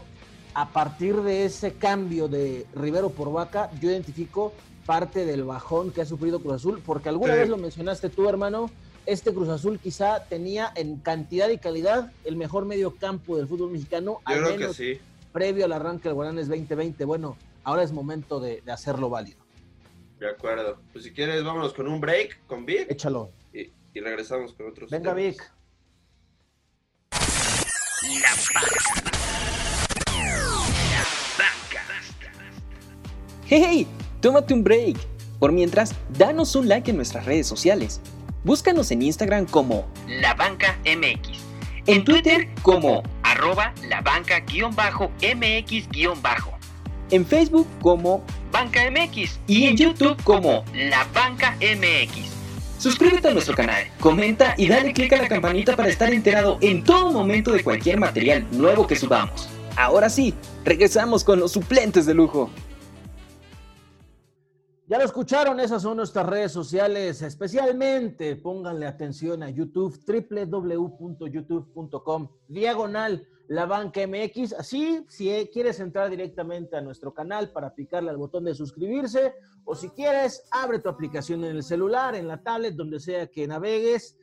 [0.54, 4.54] a partir de ese cambio de Rivero por Vaca, yo identifico
[4.86, 7.40] parte del bajón que ha sufrido Cruz Azul, porque alguna Sí.
[7.40, 8.70] vez lo mencionaste tú, hermano,
[9.06, 13.72] este Cruz Azul quizá tenía en cantidad y calidad el mejor medio campo del fútbol
[13.72, 14.98] mexicano, Yo al creo que menos sí.
[15.32, 17.06] previo al arranque del Guaranes 2020.
[17.06, 19.40] Bueno, ahora es momento de, de hacerlo válido.
[20.20, 20.80] De acuerdo.
[20.92, 23.32] Pues si quieres, vámonos con un break con Vic Échalo.
[23.54, 24.90] y, y regresamos con otros.
[24.90, 25.36] Venga, temas.
[25.36, 25.52] Vic.
[28.22, 28.62] La banca.
[31.38, 31.82] La banca.
[33.48, 33.88] ¡Hey!
[34.22, 34.98] Tómate un break.
[35.40, 38.02] Por mientras, danos un like en nuestras redes sociales.
[38.44, 41.40] Búscanos en Instagram como, La banca MX.
[41.86, 46.58] en Twitter como, Arroba la banca guion bajo MX guion bajo.
[47.12, 48.24] en Facebook como
[48.58, 49.40] Banca MX.
[49.46, 50.66] y en YouTube como.
[50.74, 52.26] La banca MX.
[52.80, 56.84] Suscríbete a nuestro canal, comenta y dale click a la campanita para estar enterado en
[56.84, 59.48] todo momento de cualquier material nuevo que subamos.
[59.76, 60.34] Ahora sí,
[60.66, 62.50] regresamos con los suplentes de lujo.
[64.88, 67.22] Ya lo escucharon, esas son nuestras redes sociales.
[67.22, 74.54] Especialmente pónganle atención a YouTube, www.youtube.com, diagonal la banca MX.
[74.54, 79.34] Así, si quieres entrar directamente a nuestro canal para picarle al botón de suscribirse,
[79.66, 83.48] o si quieres, abre tu aplicación en el celular, en la tablet, donde sea que
[83.48, 84.18] navegues.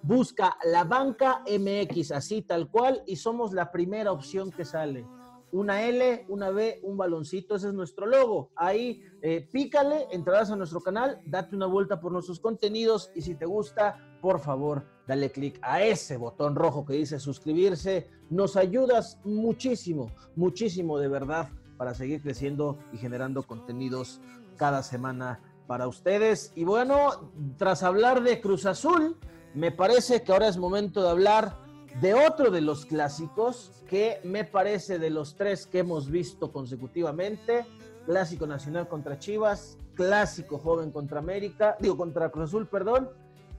[0.00, 5.04] Busca la banca MX, así tal cual, y somos la primera opción que sale
[5.52, 8.50] una L, una B, un baloncito, ese es nuestro logo.
[8.54, 13.34] Ahí eh, pícale, entrarás a nuestro canal, date una vuelta por nuestros contenidos y si
[13.34, 18.08] te gusta, por favor, dale clic a ese botón rojo que dice suscribirse.
[18.30, 24.20] Nos ayudas muchísimo, muchísimo de verdad para seguir creciendo y generando contenidos
[24.56, 26.52] cada semana para ustedes.
[26.54, 29.16] Y bueno, tras hablar de Cruz Azul,
[29.54, 31.67] me parece que ahora es momento de hablar
[32.00, 37.66] de otro de los clásicos que me parece de los tres que hemos visto consecutivamente,
[38.06, 43.10] clásico nacional contra Chivas, clásico joven contra América, digo contra Cruz Azul, perdón,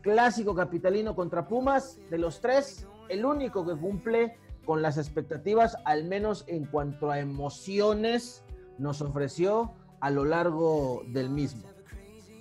[0.02, 6.06] clásico capitalino contra Pumas, de los tres, el único que cumple con las expectativas, al
[6.06, 8.44] menos en cuanto a emociones,
[8.78, 11.64] nos ofreció a lo largo del mismo.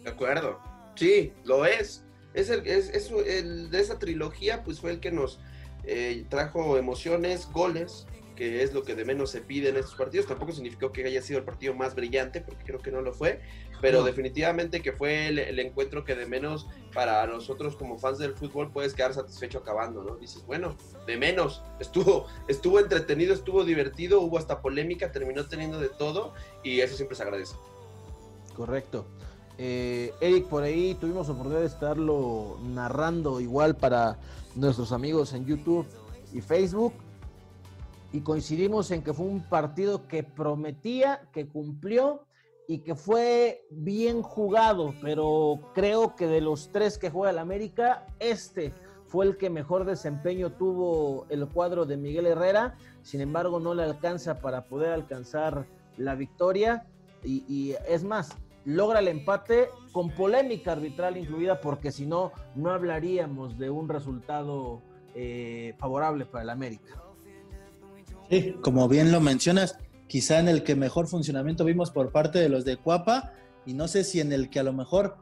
[0.05, 0.61] De acuerdo.
[0.95, 2.05] Sí, lo es.
[2.34, 5.41] Es el, es, es el de esa trilogía, pues fue el que nos
[5.89, 10.26] eh, trajo emociones, goles, que es lo que de menos se pide en estos partidos.
[10.26, 13.41] Tampoco significó que haya sido el partido más brillante, porque creo que no lo fue,
[13.80, 14.05] pero No.
[14.07, 18.70] definitivamente que fue el, el encuentro que de menos para nosotros como fans del fútbol
[18.70, 20.14] puedes quedar satisfecho acabando, ¿no?
[20.16, 20.76] Dices, bueno,
[21.07, 26.32] de menos, estuvo, estuvo entretenido, estuvo divertido, hubo hasta polémica, terminó teniendo de todo
[26.62, 27.57] y eso siempre se agradece.
[28.57, 29.05] Correcto.
[29.61, 34.16] Eh, Eric, por ahí tuvimos oportunidad de estarlo narrando igual para
[34.59, 35.87] nuestros amigos en YouTube
[36.33, 36.93] y Facebook.
[38.13, 42.25] Y coincidimos en que fue un partido que prometía, que cumplió
[42.67, 44.95] y que fue bien jugado.
[45.03, 48.73] Pero creo que de los tres que juega el América, este
[49.07, 52.77] fue el que mejor desempeño tuvo el cuadro de Miguel Herrera.
[53.03, 56.87] Sin embargo, no le alcanza para poder alcanzar la victoria.
[57.23, 58.37] Y, y es más,
[58.69, 64.83] logra el empate con polémica arbitral incluida, porque si no, no hablaríamos de un resultado
[65.14, 67.03] eh, favorable para el América.
[68.29, 72.51] Sí, como bien lo mencionas, quizá en el que mejor funcionamiento vimos por parte de
[72.51, 73.33] los de Cuapa
[73.64, 75.16] y no sé si en el que a lo mejor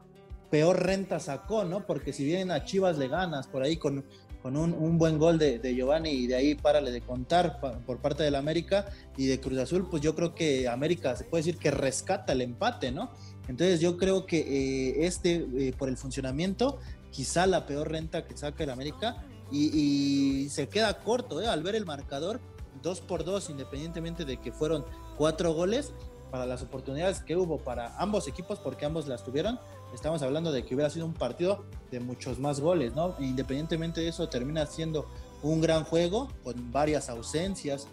[0.49, 1.85] peor renta sacó, ¿no?
[1.85, 4.03] Porque si bien a Chivas le ganas por ahí con,
[4.41, 8.35] con un, buen gol de, Giovanni y de ahí párale de contar por parte del
[8.35, 8.85] América
[9.17, 12.41] y de Cruz Azul, pues yo creo que América se puede decir que rescata el
[12.41, 13.11] empate, ¿no?
[13.47, 16.79] Entonces yo creo que eh, este, eh, por el funcionamiento,
[17.11, 21.47] quizá la peor renta que saca el América y, se queda corto, ¿eh?
[21.47, 22.41] Al ver el marcador,
[22.83, 24.85] dos por dos, independientemente de que fueron
[25.17, 25.93] cuatro goles,
[26.31, 29.61] para las oportunidades que hubo para ambos equipos, porque ambos las tuvieron,
[29.93, 33.15] estamos hablando de que hubiera sido un partido de muchos más goles, ¿no?
[33.17, 35.07] E independientemente de eso, termina siendo
[35.41, 37.87] un gran juego con varias ausencias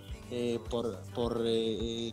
[0.68, 1.44] por, por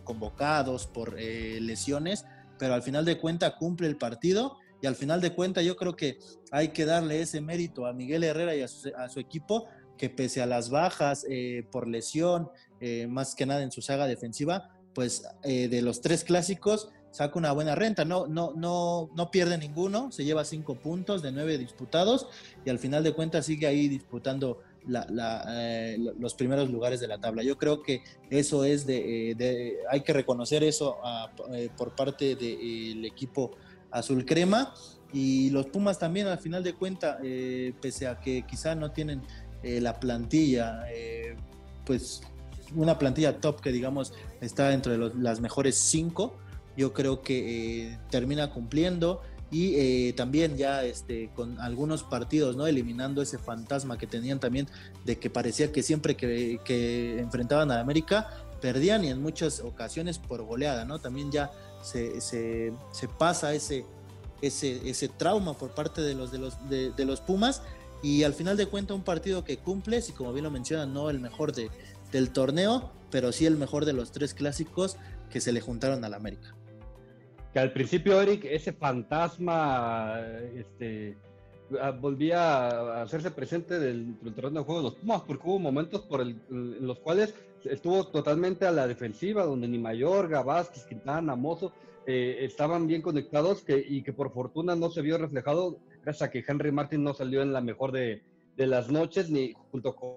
[0.04, 2.24] convocados, por lesiones,
[2.62, 5.96] pero al final de cuenta cumple el partido y al final de cuenta yo creo
[5.96, 6.20] que
[6.52, 9.66] hay que darle ese mérito a Miguel Herrera y a su, a su equipo
[9.98, 14.06] que pese a las bajas eh, por lesión, eh, más que nada en su saga
[14.06, 19.32] defensiva, pues eh, de los tres clásicos saca una buena renta, no, no, no, no
[19.32, 22.28] pierde ninguno, se lleva cinco puntos de nueve disputados
[22.64, 27.08] y al final de cuentas sigue ahí disputando la, la, eh, los primeros lugares de
[27.08, 27.44] la tabla.
[27.44, 30.98] Yo creo que eso es de, de hay que reconocer eso
[31.54, 33.52] eh, por parte del de, equipo
[33.92, 34.74] azul crema
[35.14, 39.22] Y los Pumas también, al final de cuentas, eh, pese a que quizá no tienen
[39.62, 41.36] eh, la plantilla, eh,
[41.86, 42.22] pues
[42.74, 46.38] una plantilla top que digamos está dentro de las mejores cinco,
[46.78, 49.22] yo creo que termina cumpliendo
[49.52, 52.68] y también ya este, con algunos partidos, ¿no?
[52.68, 54.68] Eliminando ese fantasma que tenían también
[55.04, 58.30] de que parecía que siempre que, enfrentaban a América
[58.62, 61.00] perdían y en muchas ocasiones por goleada, ¿no?
[61.00, 61.52] También ya
[61.84, 62.74] se, se,
[63.18, 63.86] pasa ese,
[64.42, 67.62] ese, ese trauma por parte de los, de, los, de, los Pumas
[68.02, 71.10] y al final de cuentas un partido que cumple, y como bien lo mencionan, no
[71.10, 71.70] el mejor de,
[72.12, 74.96] del torneo, pero sí el mejor de los tres clásicos
[75.30, 76.56] que se le juntaron al América.
[77.54, 80.20] Que al principio, Eric, ese fantasma
[80.56, 81.18] este,
[82.00, 86.02] volvía a hacerse presente del, del terreno de juego de los Pumas, porque hubo momentos
[86.02, 86.40] por en
[86.82, 87.34] los cuales
[87.66, 91.74] estuvo totalmente a la defensiva, donde ni Mayorga, Vázquez, Quintana, Mozo
[92.08, 96.44] eh, estaban bien conectados y que por fortuna no se vio reflejado gracias a que
[96.48, 98.24] Henry Martin no salió en la mejor de,
[98.58, 100.16] de las noches ni junto con,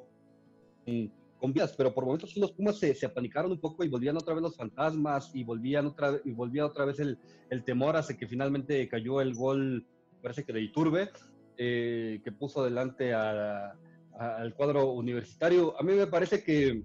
[1.44, 4.56] con pero por momentos los Pumas se, apanicaron un poco y volvían otra vez los
[4.56, 7.18] fantasmas y volvían otra, y volvía otra vez el,
[7.64, 9.86] temor hasta que finalmente cayó el gol,
[10.22, 11.10] parece que de Iturbe,
[11.58, 15.78] eh, que puso adelante al cuadro universitario.
[15.78, 16.82] A mí me parece que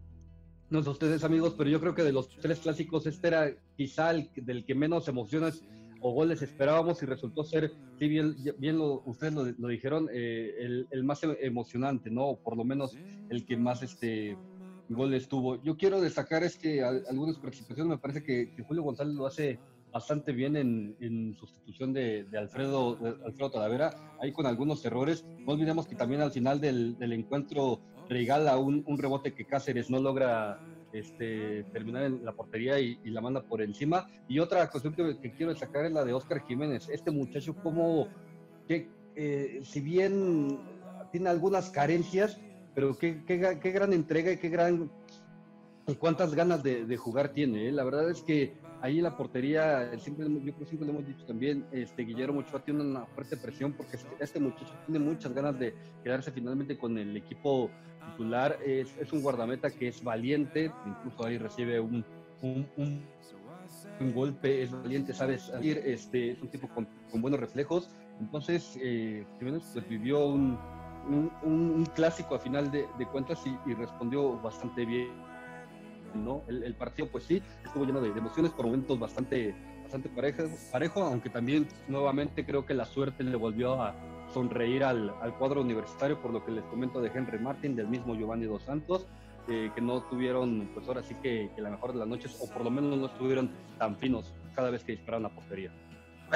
[0.70, 4.12] no sé ustedes amigos, pero yo creo que de los tres clásicos este era quizá
[4.12, 5.64] el del que menos emociones
[6.02, 10.88] o goles esperábamos y resultó ser, si bien, bien lo, ustedes lo, dijeron, eh, el,
[10.92, 12.36] el, más emocionante, ¿no?
[12.44, 12.96] Por lo menos
[13.30, 14.38] el que más este
[14.90, 15.62] goles tuvo.
[15.62, 19.60] Yo quiero destacar es que algunas participaciones me parece que, Julio González lo hace
[19.92, 25.26] bastante bien en, en sustitución de, de Alfredo, de Alfredo Talavera, ahí con algunos errores.
[25.40, 29.90] No olvidemos que también al final del, del encuentro regala un, un, rebote que Cáceres
[29.90, 30.60] no logra
[30.94, 34.08] este, terminar en la portería y, la manda por encima.
[34.28, 36.90] Y otra cuestión que, quiero destacar es la de Oscar Jiménez.
[36.90, 38.08] Este muchacho, como
[38.68, 40.60] que eh, si bien
[41.12, 42.40] tiene algunas carencias,
[42.76, 44.92] pero qué, gran entrega y qué gran
[45.88, 47.68] y cuántas ganas de, de jugar tiene.
[47.68, 47.72] ¿eh?
[47.72, 51.08] La verdad es que ahí en la portería, siempre, yo creo que siempre lo hemos
[51.08, 55.34] dicho también, este, Guillermo Ochoa tiene una fuerte presión porque este, este muchacho tiene muchas
[55.34, 55.74] ganas de
[56.04, 57.70] quedarse finalmente con el equipo
[58.00, 58.58] titular.
[58.66, 62.06] Es, es un guardameta que es valiente, incluso ahí recibe un,
[62.42, 63.06] un, un,
[64.00, 67.90] un golpe, es valiente, sabe salir, este, es un tipo con, con buenos reflejos.
[68.20, 70.60] Entonces, eh, pues, vivió un,
[71.44, 75.30] un, clásico a final de, de cuentas y, y respondió bastante bien
[76.16, 76.44] ¿no?
[76.48, 81.30] El, partido, pues sí, estuvo lleno de, emociones, por momentos bastante, bastante parejo, parejo, aunque
[81.30, 83.94] también nuevamente creo que la suerte le volvió a
[84.34, 88.16] sonreír al, al cuadro universitario, por lo que les comento de Henry Martin, del mismo
[88.16, 89.08] Giovanni Dos Santos,
[89.48, 92.50] eh, que no tuvieron, pues ahora sí que, que, la mejor de las noches, o
[92.50, 95.72] por lo menos no estuvieron tan finos cada vez que dispararon la portería.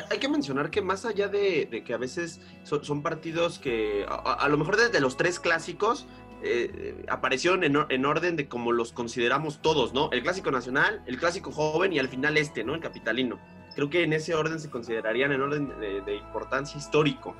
[0.10, 4.06] Hay que mencionar que más allá de, de que a veces son, son partidos que
[4.08, 6.08] a, a, lo mejor desde los tres clásicos
[6.42, 10.10] eh, aparecieron en, en, orden de como los consideramos todos, ¿no?
[10.12, 12.74] El clásico nacional, el clásico joven y al final este, ¿no?
[12.74, 13.40] El capitalino.
[13.76, 17.36] Creo que en ese orden se considerarían en orden de, de importancia histórico,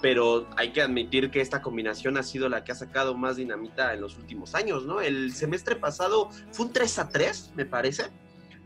[0.00, 3.94] pero hay que admitir que esta combinación ha sido la que ha sacado más dinamita
[3.94, 5.00] en los últimos años, ¿no?
[5.00, 8.04] El semestre pasado fue un 3 a 3, me parece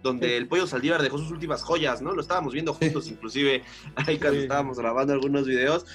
[0.02, 2.12] donde el Pollo Saldívar dejó sus últimas joyas, ¿no?
[2.12, 3.62] Lo estábamos viendo juntos, inclusive,
[3.96, 4.42] ahí cuando sí.
[4.44, 5.86] estábamos grabando algunos videos,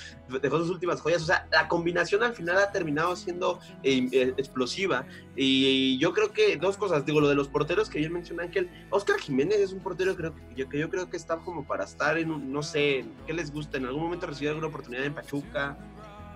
[0.42, 1.24] dejó sus últimas joyas.
[1.24, 5.06] O sea, la combinación al final ha terminado siendo eh, eh, explosiva.
[5.36, 8.70] Y yo creo que dos cosas, digo, lo de los porteros que bien mencionó Ángel,
[8.90, 11.84] Oscar Jiménez es un portero creo, que, yo, que yo creo que está como para
[11.84, 13.78] estar en un, no sé, ¿qué les gusta?
[13.78, 15.78] En algún momento recibir alguna oportunidad en Pachuca,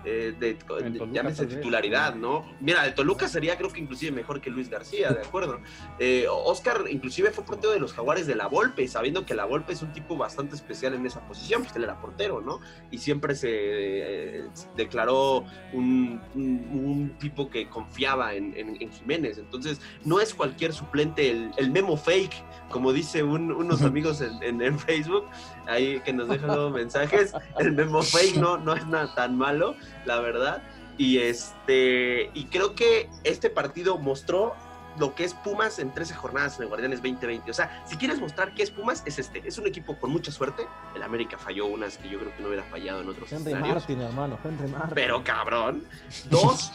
[0.04, 2.44] eh, de, de llámese titularidad, ¿no?
[2.60, 5.60] Mira, de Toluca sería creo que inclusive mejor que Luis García, ¿de acuerdo?
[5.98, 9.72] Eh, Oscar inclusive fue portero de los Jaguares de la Volpe, sabiendo que la Volpe
[9.72, 12.60] es un tipo bastante especial en esa posición, pues él era portero, ¿no?
[12.90, 14.44] Y siempre se eh,
[14.76, 20.72] declaró un, un, un, tipo que confiaba en, en, en, Jiménez, entonces no es cualquier
[20.72, 25.26] suplente, el, el memo fake, como dice un, unos amigos en, en, Facebook,
[25.66, 29.76] ahí que nos dejan los mensajes, el memo fake no, no es nada tan malo,
[30.04, 30.62] la verdad.
[30.98, 34.54] Y este y creo que este partido mostró
[34.98, 37.50] lo que es Pumas en 13 jornadas en el Guardianes 2020.
[37.50, 39.42] O sea, si quieres mostrar qué es Pumas, es este.
[39.46, 40.66] Es un equipo con mucha suerte.
[40.94, 44.00] El América falló unas que yo creo que no hubiera fallado en otros Henry Martin,
[44.00, 44.94] hermano, Henry Martin.
[44.94, 45.84] Pero cabrón.
[46.28, 46.72] Dos,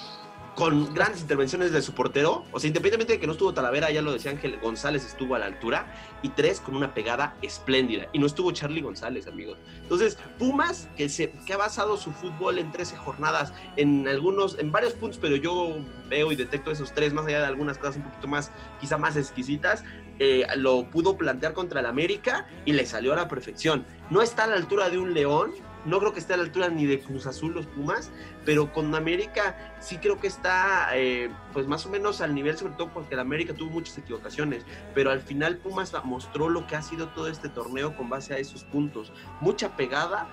[0.57, 2.43] con grandes intervenciones de su portero.
[2.51, 5.39] O sea, independientemente de que no estuvo Talavera, ya lo decía Ángel, González estuvo a
[5.39, 5.93] la altura.
[6.23, 8.07] Y tres, con una pegada espléndida.
[8.11, 9.59] Y no estuvo Charlie González, amigos.
[9.83, 14.71] Entonces, Pumas, que, se, que ha basado su fútbol en 13 jornadas, en algunos, en
[14.71, 15.77] varios puntos, pero yo
[16.09, 18.51] veo y detecto esos tres, más allá de algunas cosas un poquito más,
[18.81, 19.83] quizá más exquisitas,
[20.17, 23.85] eh, lo pudo plantear contra el América y le salió a la perfección.
[24.09, 25.53] No está a la altura de un León,
[25.85, 28.11] no creo que esté a la altura ni de Cruz Azul los Pumas,
[28.47, 32.75] pero con América sí creo que está eh, pues más o menos al nivel, sobre
[32.75, 34.63] todo porque el América tuvo muchas equivocaciones,
[34.95, 38.37] pero al final Pumas mostró lo que ha sido todo este torneo con base a
[38.37, 39.11] esos puntos.
[39.41, 40.29] Mucha pegada,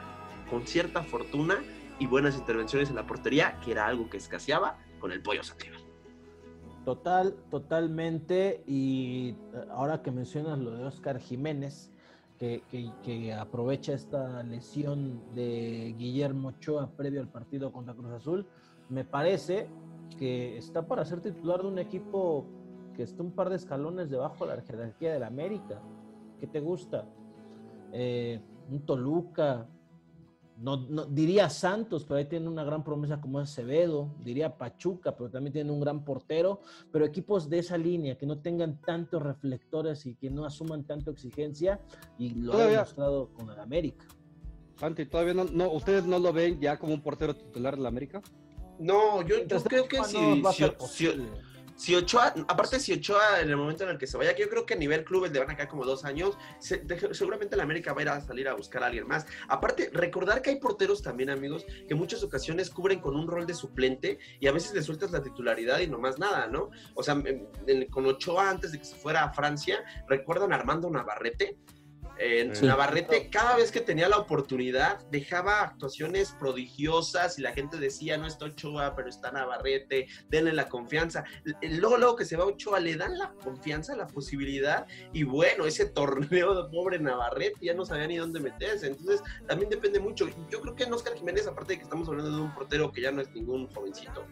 [0.48, 1.56] con cierta fortuna
[1.98, 5.78] y buenas intervenciones en la portería, que era algo que escaseaba con el pollo Santiago.
[6.84, 8.62] Total, totalmente.
[8.64, 11.90] Y eh, ahora que mencionas lo de Oscar Jiménez,
[12.38, 18.46] que, aprovecha esta lesión de Guillermo Ochoa previo al partido contra Cruz Azul,
[18.88, 19.68] me parece
[20.18, 22.46] que está para ser titular de un equipo
[22.94, 25.80] que está un par de escalones debajo de la jerarquía del América.
[26.38, 27.06] ¿Qué te gusta?
[27.92, 29.68] Eh, un Toluca,
[30.56, 35.52] no, diría Santos, pero ahí tiene una gran promesa como Acevedo, diría Pachuca, pero también
[35.52, 36.60] tiene un gran portero,
[36.92, 41.10] pero equipos de esa línea que no tengan tantos reflectores y que no asuman tanto
[41.10, 41.80] exigencia,
[42.18, 44.06] y lo ha demostrado con el América.
[44.76, 48.22] Santi, todavía no, ustedes no lo ven ya como un portero titular de la América?
[48.78, 50.64] No, yo, creo que sí si
[51.94, 54.64] Ochoa, aparte si Ochoa en el momento en el que se vaya, que yo creo
[54.64, 56.38] que a nivel clubes le van a quedar como dos años,
[57.12, 59.26] seguramente la América va a ir a salir a buscar a alguien más.
[59.48, 63.54] Aparte, recordar que hay porteros también, amigos, que muchas ocasiones cubren con un rol de
[63.54, 66.70] suplente y a veces le sueltas la titularidad y no más nada, ¿no?
[66.94, 67.20] O sea,
[67.90, 71.58] con Ochoa antes de que se fuera a Francia, ¿recuerdan a Armando Navarrete?
[72.18, 78.16] En Navarrete, cada vez que tenía la oportunidad, dejaba actuaciones prodigiosas y la gente decía,
[78.16, 81.24] no está Ochoa, pero está Navarrete, denle la confianza.
[81.62, 85.86] Luego, luego que se va Ochoa, le dan la confianza, la posibilidad, y bueno, ese
[85.94, 88.86] torneo de pobre Navarrete ya no sabía ni dónde meterse.
[88.86, 90.28] Entonces, también depende mucho.
[90.50, 93.00] Yo creo que en Oscar Jiménez, aparte de que estamos hablando de un portero que
[93.00, 94.24] ya no es ningún jovencito,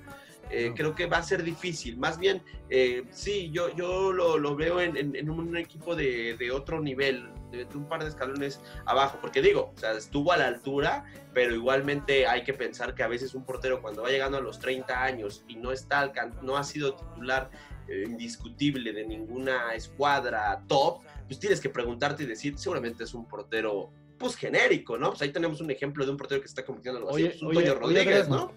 [0.51, 1.97] eh, creo que va a ser difícil.
[1.97, 6.51] Más bien, eh, sí, yo, yo lo, lo veo en, en, un equipo de, de
[6.51, 7.31] otro nivel,
[7.75, 12.27] un par de escalones abajo, porque digo, o sea, estuvo a la altura, pero igualmente
[12.27, 15.45] hay que pensar que a veces un portero cuando va llegando a los 30 años
[15.49, 17.51] y no está no ha sido titular
[17.89, 23.27] eh, indiscutible de ninguna escuadra top, pues tienes que preguntarte y decir, seguramente es un
[23.27, 25.11] portero pues genérico, ¿no?
[25.11, 27.43] Pues ahí tenemos un ejemplo de un portero que está convirtiendo en algo así, pues,
[27.43, 28.53] un Toño Rodríguez, ¿no?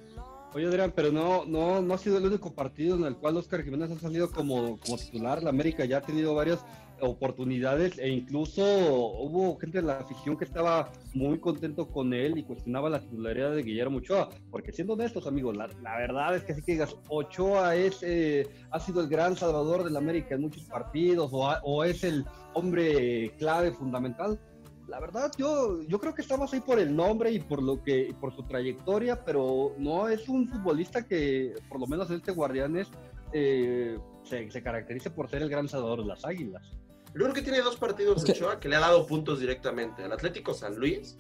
[0.53, 3.61] Oye, Adrián, pero no, no, no ha sido el único partido en el cual Oscar
[3.61, 5.43] Jiménez ha salido como, como titular.
[5.43, 6.63] La América ya ha tenido varias
[7.01, 12.43] oportunidades e incluso hubo gente de la afición que estaba muy contento con él y
[12.43, 15.67] cuestionaba la titularidad de Guillermo Ochoa, porque siendo honestos amigos, la,
[15.97, 19.91] verdad es que así que digas, Ochoa es, eh, ha sido el gran salvador de
[19.91, 24.39] la América en muchos partidos o, o es el hombre clave fundamental,
[24.87, 28.13] la verdad, yo, yo creo que estamos ahí por el nombre y por lo que,
[28.19, 32.89] por su trayectoria, pero no es un futbolista que, por lo menos este Guardianes,
[33.33, 36.71] eh, se, se, por ser el gran salvador de las águilas.
[37.15, 40.03] Yo creo que tiene dos partidos de Ochoa que le ha dado puntos directamente.
[40.03, 41.15] El Atlético San Luis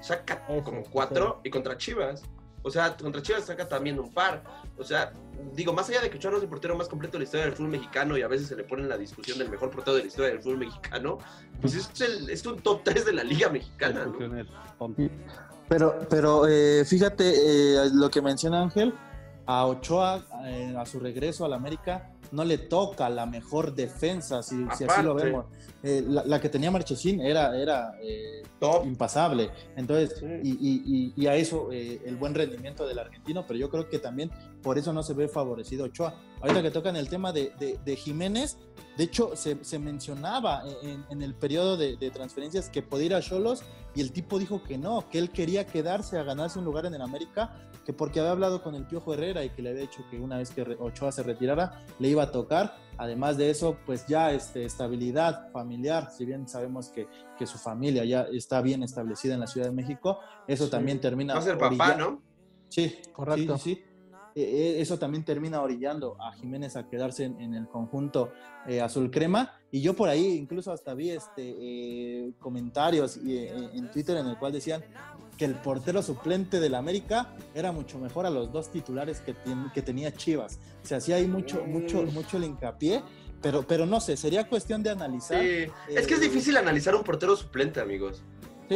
[0.00, 2.22] saca como cuatro y contra Chivas.
[2.62, 4.44] O sea, contra Chivas saca también un par.
[4.78, 5.12] O sea,
[5.52, 7.46] digo, más allá de que Ochoa no es el portero más completo de la historia
[7.46, 9.96] del fútbol mexicano y a veces se le pone en la discusión del mejor portero
[9.96, 11.18] de la historia del fútbol mexicano,
[11.60, 14.06] pues es, el, es un top 3 de la liga mexicana.
[14.06, 14.94] ¿no?
[15.68, 18.94] Pero, pero eh, fíjate eh, lo que menciona Ángel,
[19.46, 24.42] a Ochoa, eh, a su regreso a la América, no le toca la mejor defensa,
[24.42, 25.46] si, así lo vemos.
[25.82, 28.42] Eh, la, que tenía Marchesín era, era eh,
[28.84, 29.50] impasable.
[29.76, 34.30] Entonces, y, a eso eh, el buen rendimiento del argentino, pero yo creo que también
[34.62, 36.14] por eso no se ve favorecido Ochoa.
[36.40, 38.58] Ahorita que tocan el tema de, Jiménez,
[38.96, 40.62] de hecho se, mencionaba
[41.10, 43.62] en, el periodo de, transferencias que podía ir a Cholos
[43.94, 46.94] y el tipo dijo que no, que él quería quedarse a ganarse un lugar en
[46.94, 47.54] el América,
[47.84, 50.38] que porque había hablado con el Piojo Herrera y que le había dicho que una
[50.38, 52.76] vez que Ochoa se retirara, le iba a tocar.
[52.96, 57.08] Además de eso, pues ya este, estabilidad familiar, si bien sabemos que,
[57.38, 61.34] que su familia ya está bien establecida en la Ciudad de México, eso también termina...
[61.34, 62.22] Va a ser papá, ¿no?
[62.68, 63.58] Sí, correcto.
[63.58, 63.84] Sí,
[64.34, 68.32] e, eso también termina orillando a Jiménez a quedarse en, el conjunto
[68.66, 69.60] eh, azul crema.
[69.70, 74.38] Y yo por ahí incluso hasta vi este, eh, comentarios eh, en Twitter en el
[74.38, 74.82] cual decían
[75.36, 79.34] que el portero suplente del América era mucho mejor a los dos titulares que,
[79.72, 80.58] que tenía Chivas.
[80.82, 82.12] O sea, sí hay mucho, mucho, mm.
[82.12, 83.02] mucho el hincapié.
[83.40, 85.42] Pero, pero no sé, sería cuestión de analizar.
[85.42, 88.22] es que es difícil analizar un portero suplente, amigos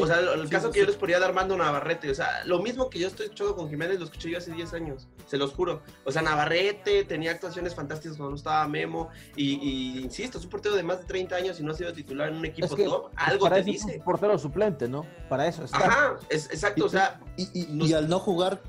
[0.02, 2.88] o sea, el caso que yo les podría dar Armando Navarrete, o sea, lo mismo
[2.88, 5.82] que yo estoy escuchando con Jiménez, lo escuché yo hace 10 años, se los juro.
[6.04, 10.76] O sea, Navarrete tenía actuaciones fantásticas cuando no estaba Memo, y, insisto, es un portero
[10.76, 13.50] de más de 30 años y no ha sido titular en un equipo top, algo
[13.50, 13.90] te dice.
[13.90, 15.06] Es un portero suplente, ¿no?
[15.28, 15.78] Para eso está.
[15.78, 17.20] Ajá, es, exacto, o sea.
[17.36, 18.60] Y, al no jugar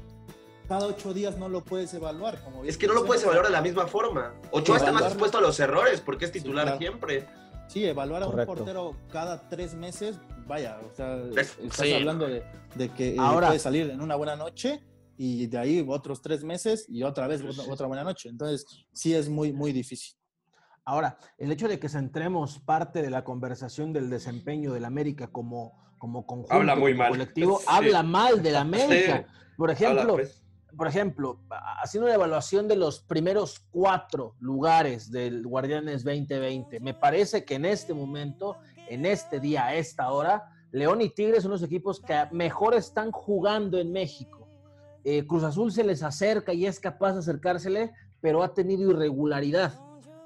[0.67, 2.41] cada ocho días no lo puedes evaluar.
[2.43, 4.34] Como es que no lo puedes evaluar de la misma forma.
[4.51, 7.28] Ochoa está más expuesto a los errores porque es titular siempre.
[7.67, 8.51] Sí, evaluar a Correcto.
[8.51, 12.43] un portero cada tres meses, vaya, o sea, Es- estás sí, hablando de,
[12.76, 14.82] de que eh, Ahora- puede salir en una buena noche
[15.18, 18.30] y de ahí otros tres meses y otra vez otra- otra buena noche.
[18.30, 20.16] Entonces, sí es muy, muy difícil.
[20.86, 25.74] Ahora, el hecho de que centremos parte de la conversación del desempeño del América como,
[25.98, 27.10] como conjunto, Habla muy como mal.
[27.12, 27.66] colectivo, Sí.
[27.68, 29.26] habla mal del América.
[29.58, 30.43] Por ejemplo, Habla, pues.
[30.78, 31.41] por ejemplo,
[31.82, 37.66] haciendo una evaluación de los primeros cuatro lugares del Guardianes 2020, me parece que en
[37.66, 38.56] este momento,
[38.90, 43.12] en este día, a esta hora, León y Tigres son los equipos que mejor están
[43.12, 44.48] jugando en México.
[45.04, 49.74] Eh, Cruz Azul se les acerca y es capaz de acercársele, pero ha tenido irregularidad.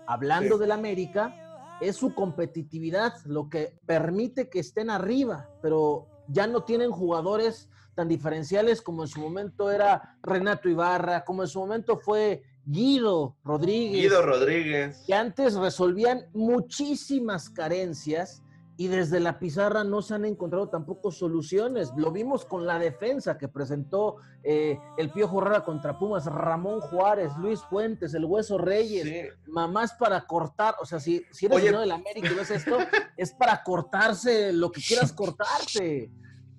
[0.08, 0.62] Hablando Sí.
[0.62, 6.92] del América, es su competitividad lo que permite que estén arriba, pero ya no tienen
[6.92, 12.44] jugadores tan diferenciales como en su momento era Renato Ibarra, como en su momento fue
[12.66, 15.04] Guido Rodríguez, Guido Rodríguez.
[15.06, 18.41] que antes resolvían muchísimas carencias
[18.82, 21.92] y desde la pizarra no se han encontrado tampoco soluciones.
[21.96, 27.32] Lo vimos con la defensa que presentó eh, el Piojo Herrera contra Pumas, Ramón Juárez,
[27.38, 29.22] Luis Fuentes, el Hueso Reyes, Sí.
[29.52, 32.76] mamás para cortar, o sea, si, si eres señor del América y ves esto,
[33.18, 36.10] es para cortarse lo que quieras cortarte.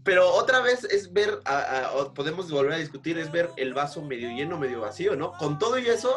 [0.05, 4.29] Pero otra vez es ver, a- podemos volver a discutir, es ver el vaso medio
[4.31, 5.33] lleno, medio vacío, ¿no?
[5.33, 6.13] Con todo y eso,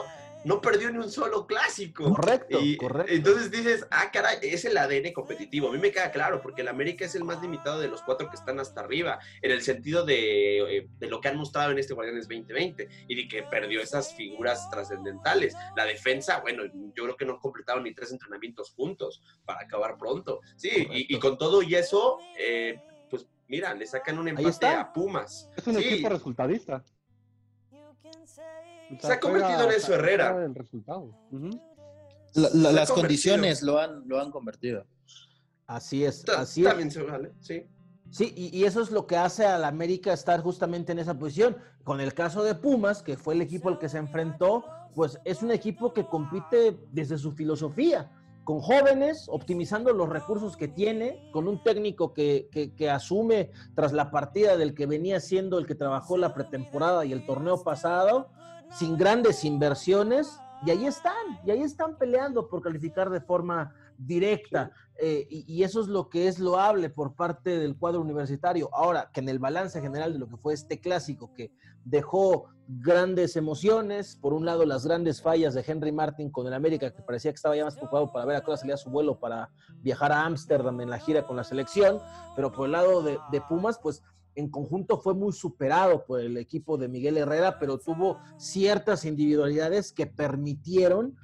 [0.46, 2.14] no perdió ni un solo clásico.
[2.14, 3.12] Correcto, Y correcto.
[3.12, 5.70] Entonces dices, ah, caray, es el ADN competitivo.
[5.70, 8.30] A mí me queda claro, porque el América es el más limitado de los cuatro
[8.30, 11.80] que están hasta arriba, en el sentido de, eh, de lo que han mostrado en
[11.80, 15.56] este Guardianes 2020 y de que perdió esas figuras trascendentales.
[15.76, 16.64] La defensa, bueno,
[16.96, 20.42] yo creo que no completaron ni tres entrenamientos juntos para acabar pronto.
[20.56, 22.80] Sí, y, con todo y eso, eh,
[23.10, 25.50] pues mira, le sacan un empate a Pumas.
[25.58, 26.84] Es un Sí, equipo resultadista.
[29.00, 30.44] Se ha convertido en eso, Herrera.
[30.46, 31.10] El resultado.
[32.34, 32.96] La- la- las convertido.
[32.96, 34.86] condiciones lo han, lo han convertido.
[35.68, 36.68] Así es, ta- así es.
[36.68, 37.66] también se vale, sí.
[38.12, 41.58] Sí, y, y eso es lo que hace al América estar justamente en esa posición.
[41.84, 44.64] Con el caso de Pumas, que fue el equipo al que se enfrentó,
[44.94, 48.12] pues es un equipo que compite desde su filosofía,
[48.44, 53.92] con jóvenes, optimizando los recursos que tiene, con un técnico que, que- que asume tras
[53.92, 58.30] la partida del que venía siendo el que trabajó la pretemporada y el torneo pasado,
[58.78, 64.72] sin grandes inversiones, y ahí están, y ahí están peleando por calificar de forma directa.
[64.98, 68.70] Eh, y, y eso es lo que es loable por parte del cuadro universitario.
[68.74, 71.52] Ahora, que en el balance general de lo que fue este clásico, que
[71.84, 76.92] dejó grandes emociones, por un lado las grandes fallas de Henry Martin con el América,
[76.92, 79.52] que parecía que estaba ya más preocupado para ver a hora salía su vuelo para
[79.82, 82.00] viajar a Ámsterdam en la gira con la selección,
[82.36, 84.02] pero por el lado de, de Pumas, pues
[84.36, 89.92] en conjunto fue muy superado por el equipo de Miguel Herrera, pero tuvo ciertas individualidades
[89.92, 91.16] que permitieron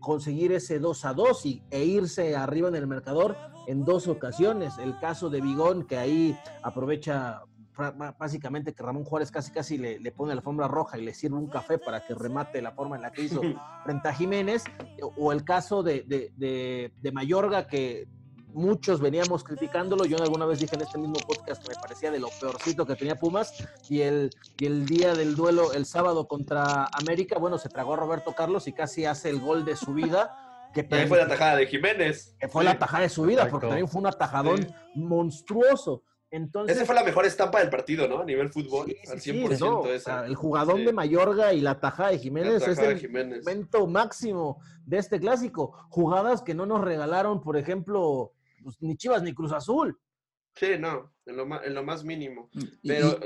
[0.00, 3.36] conseguir ese 2 a 2 y, e irse arriba en el marcador
[3.66, 4.78] en dos ocasiones.
[4.78, 7.42] El caso de Vigón, que ahí aprovecha
[8.18, 11.36] básicamente que Ramón Juárez casi casi le, le pone la alfombra roja y le sirve
[11.36, 13.40] un café para que remate la forma en la que hizo
[13.84, 14.64] frente a Jiménez,
[15.16, 18.06] o el caso de, de, de, de Mayorga, que
[18.52, 22.18] muchos veníamos criticándolo, yo alguna vez dije en este mismo podcast que me parecía de
[22.18, 23.52] lo peorcito que tenía Pumas,
[23.88, 27.96] y el, y el día del duelo, el sábado contra América, bueno, se tragó a
[27.96, 30.36] Roberto Carlos y casi hace el gol de su vida.
[30.72, 32.36] Que, Ahí fue la tajada de Jiménez.
[32.38, 32.68] que fue Sí.
[32.68, 34.74] la tajada de su vida, porque también fue un atajadón Sí.
[34.94, 36.02] monstruoso.
[36.32, 38.20] Entonces, Esa fue la mejor estampa del partido, ¿no?
[38.20, 38.86] A nivel fútbol.
[38.86, 40.18] Sí, sí, al sí, 100% no, o esa.
[40.20, 40.84] sea, el jugadón Sí.
[40.84, 43.44] de Mayorga y la tajada de Jiménez es tajada el Jiménez.
[43.44, 45.72] momento máximo de este clásico.
[45.88, 48.32] Jugadas que no nos regalaron, por ejemplo,
[48.62, 49.98] pues, ni Chivas ni Cruz Azul.
[50.54, 52.50] Sí, no, en lo más, en lo más mínimo.
[52.82, 53.18] Y- Pero,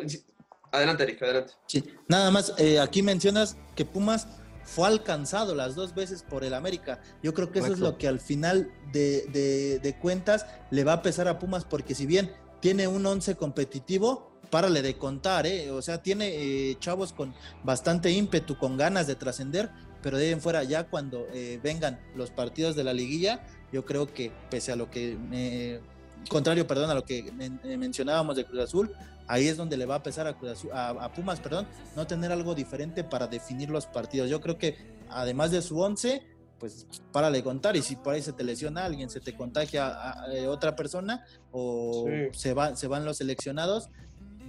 [0.73, 1.53] adelante, Eric, adelante.
[1.67, 4.27] Sí, nada más, eh, aquí mencionas que Pumas
[4.65, 7.01] fue alcanzado las dos veces por el América.
[7.23, 10.95] Yo creo que eso es lo que al final de, de- de cuentas le va
[10.95, 15.71] a pesar a Pumas, porque si bien tiene un once competitivo, párale de contar, ¿eh?
[15.71, 16.29] O sea, tiene
[16.71, 19.71] eh, chavos con bastante ímpetu, con ganas de trascender,
[20.03, 23.85] pero de ahí en fuera, ya cuando eh, vengan los partidos de la liguilla, yo
[23.85, 25.81] creo que pese a lo que, eh,
[26.29, 28.93] contrario, perdón, a lo que men- eh, mencionábamos de Cruz Azul,
[29.27, 31.67] ahí es donde le va a pesar a, Cruz Azul- a, a Pumas, perdón,
[31.97, 34.31] no tener algo diferente para definir los partidos.
[34.31, 34.77] Yo creo que
[35.11, 36.23] además de su 11,
[36.61, 40.11] pues párale contar y si por ahí se te lesiona alguien, se te contagia a,
[40.13, 42.39] a- a otra persona o Sí.
[42.39, 43.89] se, va, se van los seleccionados,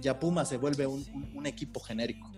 [0.00, 2.30] ya Pumas se vuelve un, un- un equipo genérico.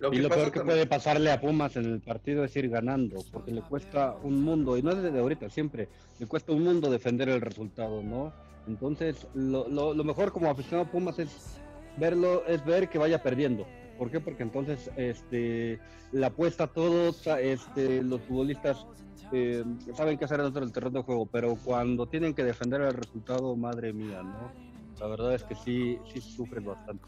[0.00, 2.68] Lo Y lo peor que también- puede pasarle a Pumas en el partido es ir
[2.68, 5.88] ganando, porque le cuesta un mundo, y no es desde ahorita, siempre,
[6.18, 8.32] le cuesta un mundo defender el resultado, ¿no?
[8.66, 11.58] Entonces, lo, lo- lo mejor como aficionado a Pumas es
[11.96, 13.66] verlo, es ver que vaya perdiendo.
[13.98, 14.20] ¿Por qué?
[14.20, 15.80] Porque entonces este,
[16.12, 18.86] la apuesta a todos, este, los futbolistas
[19.32, 19.64] eh,
[19.96, 23.56] saben qué hacer dentro del terreno de juego, pero cuando tienen que defender el resultado,
[23.56, 24.52] madre mía, ¿no?
[25.00, 27.04] La verdad es que sí, sí sufren bastante.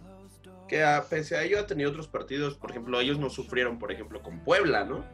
[0.70, 3.90] Que a, pese a ello ha tenido otros partidos, por ejemplo, ellos no sufrieron, por
[3.90, 5.04] ejemplo, con Puebla, ¿no?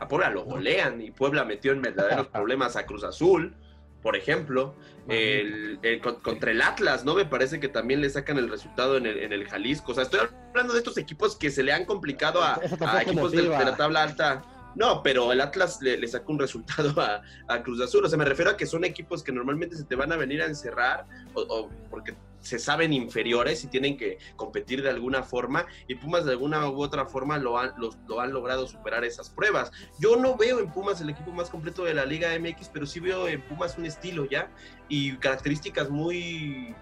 [0.00, 3.54] A Puebla lo golean y Puebla metió en verdaderos problemas a Cruz Azul,
[4.02, 4.74] por ejemplo,
[5.08, 5.78] el,
[6.22, 7.14] contra el Atlas, ¿no?
[7.14, 9.92] Me parece que también le sacan el resultado en el, en el Jalisco.
[9.92, 13.30] O sea, estoy hablando de estos equipos que se le han complicado a, a equipos
[13.30, 14.42] de, de, la tabla alta
[14.74, 16.94] no, pero el Atlas le, sacó un resultado
[17.48, 18.04] a, Cruz Azul.
[18.04, 20.42] O sea, me refiero a que son equipos que normalmente se te van a venir
[20.42, 22.14] a encerrar o, porque
[22.44, 25.66] se saben inferiores y tienen que competir de alguna forma.
[25.88, 29.72] Y Pumas de alguna u otra forma lo han, lo han logrado superar esas pruebas.
[29.98, 33.00] Yo no veo en Pumas el equipo más completo de la Liga MX, pero sí
[33.00, 34.50] veo en Pumas un estilo ya
[34.88, 36.74] y características muy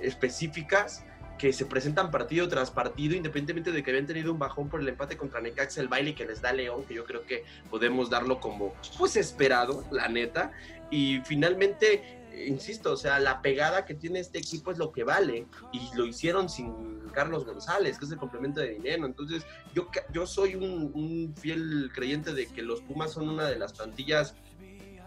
[0.00, 1.04] específicas
[1.38, 4.88] que se presentan partido tras partido, independientemente de que habían tenido un bajón por el
[4.88, 8.40] empate contra Necaxa, el baile que les da León, que yo creo que podemos darlo
[8.40, 10.52] como pues esperado, la neta.
[10.90, 15.46] Y finalmente, insisto, o sea, la pegada que tiene este equipo es lo que vale.
[15.72, 19.06] Y lo hicieron sin Carlos González, que es el complemento de dinero.
[19.06, 23.72] Entonces, yo, yo soy un, fiel creyente de que los Pumas son una de las
[23.72, 24.34] plantillas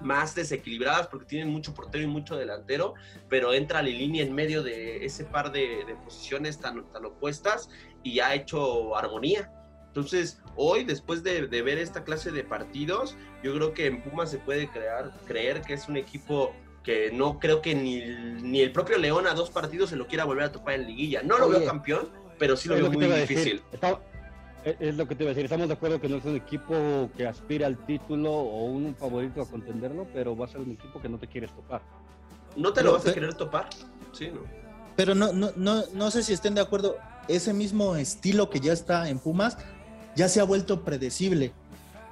[0.01, 2.93] más desequilibradas porque tienen mucho portero y mucho delantero,
[3.29, 7.69] pero entra Lilini en medio de ese par de, posiciones tan, tan, opuestas
[8.03, 9.51] y ha hecho armonía.
[9.87, 14.37] Entonces, hoy, después de, ver esta clase de partidos, yo creo que en Pumas se
[14.37, 16.53] puede crear, creer que es un equipo
[16.87, 17.99] que no creo que ni,
[18.41, 21.21] ni el propio León a dos partidos se lo quiera volver a topar en liguilla.
[21.21, 22.07] No lo veo campeón,
[22.39, 23.61] pero sí lo veo muy difícil.
[24.63, 26.37] Eh, es lo que te iba a decir, estamos de acuerdo que no es un
[26.37, 30.71] equipo que aspira al título o un favorito a contenderlo, pero va a ser un
[30.71, 31.81] equipo que no te quieres topar.
[32.55, 33.67] ¿No te lo vas a querer topar?
[34.13, 34.39] Sí, ¿no?
[34.95, 36.95] Pero no, no, no, no sé si estén de acuerdo,
[37.27, 39.57] ese mismo estilo que ya está en Pumas
[40.15, 41.51] ya se ha vuelto predecible.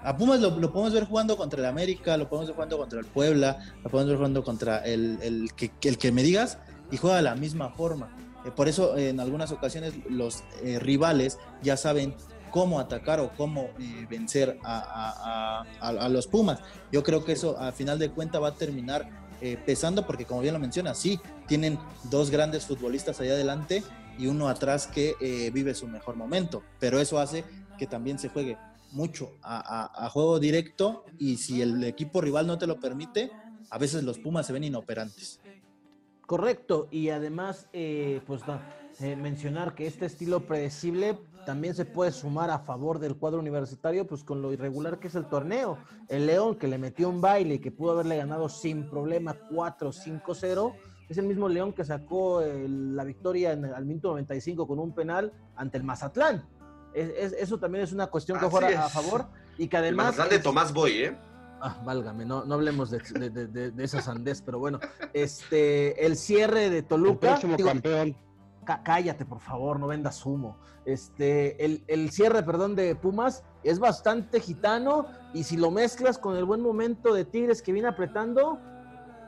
[0.05, 3.05] A Pumas lo, podemos ver jugando contra el América, lo podemos ver jugando contra el
[3.07, 6.59] Puebla, lo podemos ver jugando contra el, el, que, el que me digas
[6.91, 8.15] y juega de la misma forma.
[8.45, 12.13] Eh, por eso en algunas ocasiones los eh, rivales ya saben
[12.51, 15.65] cómo atacar o cómo eh, vencer a,
[16.11, 16.59] los Pumas.
[16.91, 19.09] Yo creo que eso a final de cuentas va a terminar
[19.41, 21.79] eh, pesando porque como bien lo menciona, sí, tienen
[22.11, 23.83] dos grandes futbolistas allá adelante
[24.19, 25.15] y uno atrás que
[25.51, 27.43] vive su mejor momento, pero eso hace
[27.77, 28.57] que también se juegue
[28.95, 33.31] mucho a, juego directo y si el equipo rival no te lo permite,
[33.69, 35.39] a veces los Pumas se ven inoperantes.
[36.25, 37.67] Correcto, y además,
[38.25, 38.41] pues
[39.17, 44.23] mencionar que este estilo predecible también se puede sumar a favor del cuadro universitario, pues
[44.23, 45.77] con lo irregular que es el torneo.
[46.09, 50.73] El León que le metió un baile y que pudo haberle ganado sin problema 4-5-0,
[51.07, 55.31] es el mismo León que sacó la victoria en, al minuto 95 con un penal
[55.55, 56.43] ante el Mazatlán.
[56.95, 59.27] Eso también es una cuestión que juega a favor
[59.57, 60.17] y que además...
[60.17, 61.17] El de Tomás Boy, ¿eh?
[61.61, 64.79] Ah, válgame, no, no hablemos de, de, de, esa sandés, pero bueno,
[65.13, 67.39] este, el cierre de Toluca.
[67.41, 68.15] El campeón
[68.83, 70.57] cállate, por favor, no vendas humo.
[70.85, 76.45] Este, el, cierre, perdón, de Pumas es bastante gitano y si lo mezclas con el
[76.45, 78.59] buen momento de Tigres que viene apretando,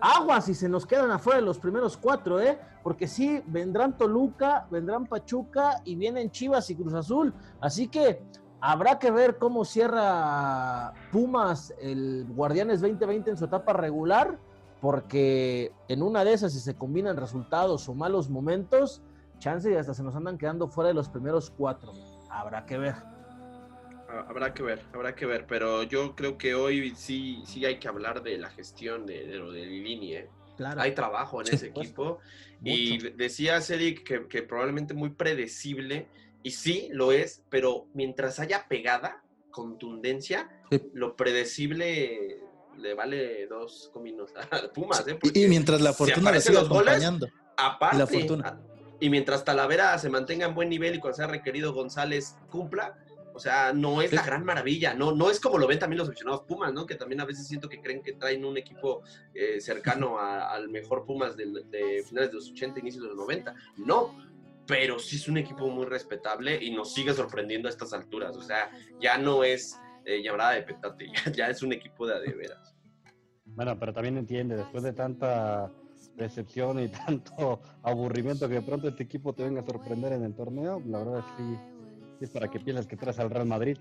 [0.01, 2.59] aguas y se nos quedan afuera los primeros cuatro, ¿eh?
[2.83, 7.33] Porque sí, vendrán Toluca, vendrán Pachuca y vienen Chivas y Cruz Azul.
[7.59, 8.21] Así que
[8.61, 14.37] habrá que ver cómo cierra Pumas el Guardianes 2020 en su etapa regular,
[14.81, 19.01] porque en una de esas, si se combinan resultados o malos momentos,
[19.39, 21.91] chance y hasta se nos andan quedando fuera de los primeros cuatro.
[22.29, 23.16] Habrá que ver.
[24.09, 27.87] Habrá que ver, habrá que ver, pero yo creo que hoy sí, sí hay que
[27.87, 30.15] hablar de la gestión de, lo de Lilini.
[30.15, 30.29] ¿eh?
[30.55, 30.81] Claro.
[30.81, 32.19] Hay trabajo en ese equipo.
[32.63, 36.07] Y decía Eric que, que, probablemente muy predecible,
[36.41, 40.49] y sí lo es, pero mientras haya pegada, contundencia,
[40.93, 42.43] lo predecible
[42.77, 45.05] le vale dos cominos a Pumas.
[45.07, 45.17] ¿eh?
[45.33, 47.27] y mientras la fortuna le siga acompañando.
[47.57, 48.59] aparte, la fortuna
[48.99, 52.97] y mientras Talavera se mantenga en buen nivel y cuando sea requerido González cumpla,
[53.38, 56.09] o sea, no es la gran maravilla, no, no es como lo ven también los
[56.09, 56.88] aficionados Pumas, ¿no?
[56.88, 59.03] Que también a veces siento que creen que traen un equipo
[59.35, 63.53] eh, cercano al mejor Pumas de, finales de los 80, inicios de los 90.
[63.77, 64.17] No,
[64.65, 68.35] pero sí es un equipo muy respetable y nos sigue sorprendiendo a estas alturas.
[68.35, 72.76] O sea, ya no es eh, llamada de petate, ya, es un equipo de adeveras.
[73.45, 75.72] Bueno, pero también entiende, después de tanta
[76.15, 80.34] decepción y tanto aburrimiento que de pronto este equipo te venga a sorprender en el
[80.34, 81.76] torneo, la verdad sí,
[82.26, 83.77] es para que piensas que traes al Real Madrid,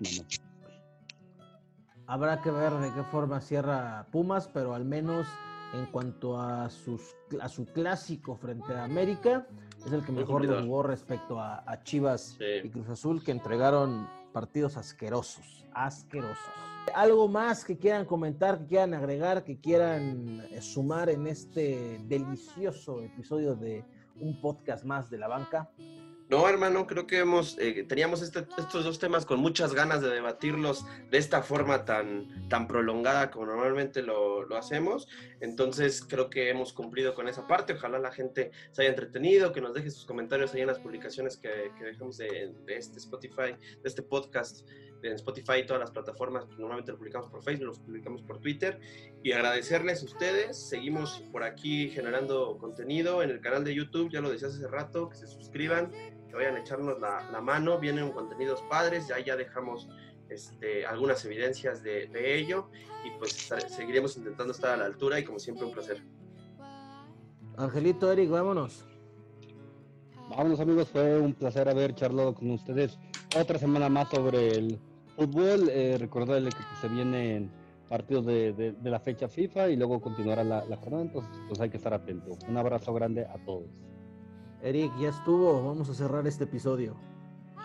[2.09, 5.27] Habrá que ver de qué forma cierra Pumas, pero al menos
[5.73, 9.45] en cuanto a, sus, a su clásico frente a América.
[9.85, 14.77] Es el que mejor lo jugó respecto a, Chivas y Cruz Azul, que entregaron partidos
[14.77, 16.37] asquerosos, asquerosos.
[16.95, 23.01] ¿Algo más que quieran comentar, que quieran agregar, que quieran eh, sumar en este delicioso
[23.01, 23.83] episodio de
[24.21, 25.69] un podcast más de la banca?
[26.29, 30.09] No, hermano, creo que hemos, eh, teníamos este, estos dos temas con muchas ganas de
[30.09, 35.07] debatirlos de esta forma tan, tan prolongada como normalmente lo, lo, hacemos.
[35.39, 37.73] Entonces, creo que hemos cumplido con esa parte.
[37.73, 41.37] Ojalá la gente se haya entretenido, que nos deje sus comentarios ahí en las publicaciones
[41.37, 44.67] que, que dejamos de, de, este Spotify, de este podcast
[45.03, 46.45] en Spotify y todas las plataformas.
[46.45, 48.79] Pues, normalmente lo publicamos por Facebook, lo publicamos por Twitter.
[49.23, 50.57] Y agradecerles a ustedes.
[50.57, 54.09] Seguimos por aquí generando contenido en el canal de YouTube.
[54.11, 55.91] Ya lo decía hace rato, que se suscriban
[56.27, 59.87] que vayan a echarnos la, mano, vienen contenidos padres, ya ya dejamos
[60.29, 62.69] este, algunas evidencias de, ello
[63.05, 66.03] y pues seguiremos intentando estar a la altura y como siempre un placer.
[67.55, 68.85] Angelito, Eric, vámonos.
[70.29, 72.99] Vámonos amigos, fue un placer haber charlado con ustedes
[73.41, 74.79] otra semana más sobre el
[75.15, 75.69] fútbol.
[75.69, 77.51] Eh, recordarles que pues, se vienen
[77.89, 81.77] partidos de, la fecha FIFA y luego continuará la, la jornada, entonces pues hay que
[81.77, 82.37] estar atentos.
[82.47, 83.69] Un abrazo grande a todos.
[84.61, 86.95] Eric, ya estuvo, vamos a cerrar este episodio.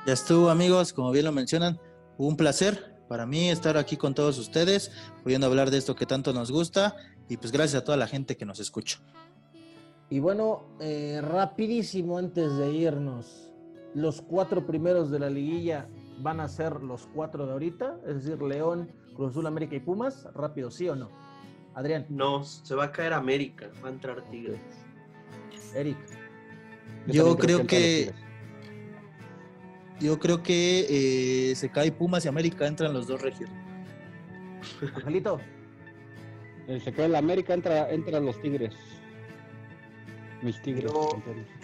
[0.06, 1.80] Ya estuvo, amigos, como bien lo mencionan,
[2.18, 4.90] un placer para mí estar aquí con todos ustedes,
[5.22, 6.96] pudiendo hablar de esto que tanto nos gusta
[7.28, 9.00] y pues gracias a toda la gente que nos escucha.
[10.08, 13.51] Y bueno, eh, rapidísimo antes de irnos,
[13.94, 15.88] los cuatro primeros de la liguilla
[16.18, 20.28] van a ser los cuatro de ahorita, es decir, León, Cruz Azul, América y Pumas,
[20.34, 21.10] rápido, ¿sí o no?
[21.74, 22.06] Adrián.
[22.08, 24.60] No, se va a caer América, va a entrar Tigres.
[25.74, 25.98] Eric.
[27.06, 28.12] Yo, creo que.
[30.00, 33.50] Yo creo que eh, se cae Pumas y América entran los dos regios.
[34.94, 35.40] Angelito.
[36.66, 38.74] Se cae la América, entra, entran los Tigres.
[40.42, 40.92] Mis Tigres.
[40.92, 41.61] este,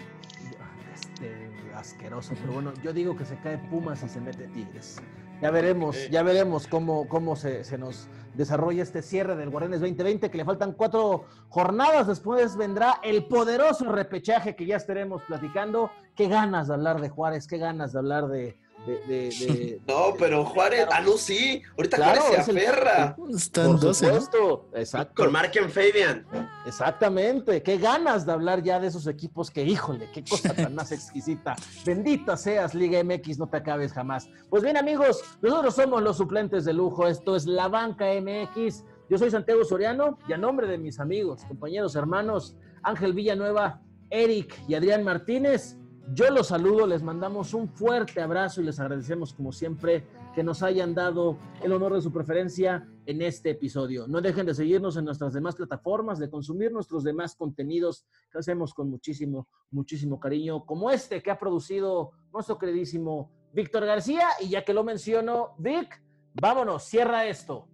[1.78, 5.00] asqueroso, pero bueno, yo digo que se cae Pumas y se mete Tigres.
[5.40, 10.30] Ya veremos, ya veremos cómo, cómo se, se, nos desarrolla este cierre del Guardianes 2020,
[10.30, 12.09] que le faltan cuatro jornadas.
[12.09, 15.92] Después vendrá el poderoso repechaje que ya estaremos platicando.
[16.16, 18.59] Qué ganas de hablar de Juárez, qué ganas de hablar de,
[19.86, 21.62] no, pero Juárez, ah, no, sí.
[21.77, 23.16] Ahorita Juárez se aferra.
[23.35, 25.23] Están Por supuesto, exacto.
[25.23, 26.27] Con Marken Fabian.
[26.66, 27.62] Exactamente.
[27.62, 31.56] Qué ganas de hablar ya de esos equipos que, híjole, qué cosa tan más exquisita.
[31.85, 34.28] Bendita seas, Liga MX, no te acabes jamás.
[34.51, 37.06] Pues bien, amigos, nosotros somos los suplentes de lujo.
[37.06, 38.85] Esto es La Banca MX.
[39.09, 44.55] Yo soy Santiago Soriano y a nombre de mis amigos, compañeros, hermanos, Ángel Villanueva, Eric
[44.69, 45.77] y Adrián Martínez,
[46.14, 50.05] yo los saludo, les mandamos un fuerte abrazo y les agradecemos como siempre
[50.35, 54.06] que nos hayan dado el honor de su preferencia en este episodio.
[54.09, 58.72] No dejen de seguirnos en nuestras demás plataformas, de consumir nuestros demás contenidos que hacemos
[58.72, 64.28] con muchísimo, muchísimo cariño, como este que ha producido nuestro queridísimo Víctor García.
[64.40, 66.02] Y ya que lo menciono, Vic,
[66.35, 67.66] vámonos, cierra esto.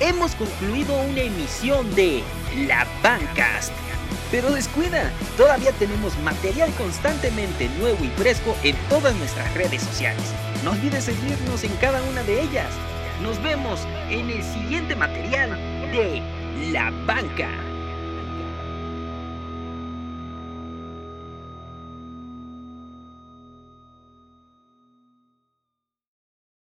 [0.00, 2.22] Hemos concluido una emisión de
[2.66, 3.91] La Bancast
[4.32, 10.24] pero descuida, todavía tenemos material constantemente nuevo y fresco en todas nuestras redes sociales.
[10.64, 12.70] No olvides seguirnos en cada una de ellas.
[13.22, 15.50] Nos vemos en el siguiente material
[15.92, 16.22] de
[16.72, 17.71] La Banca.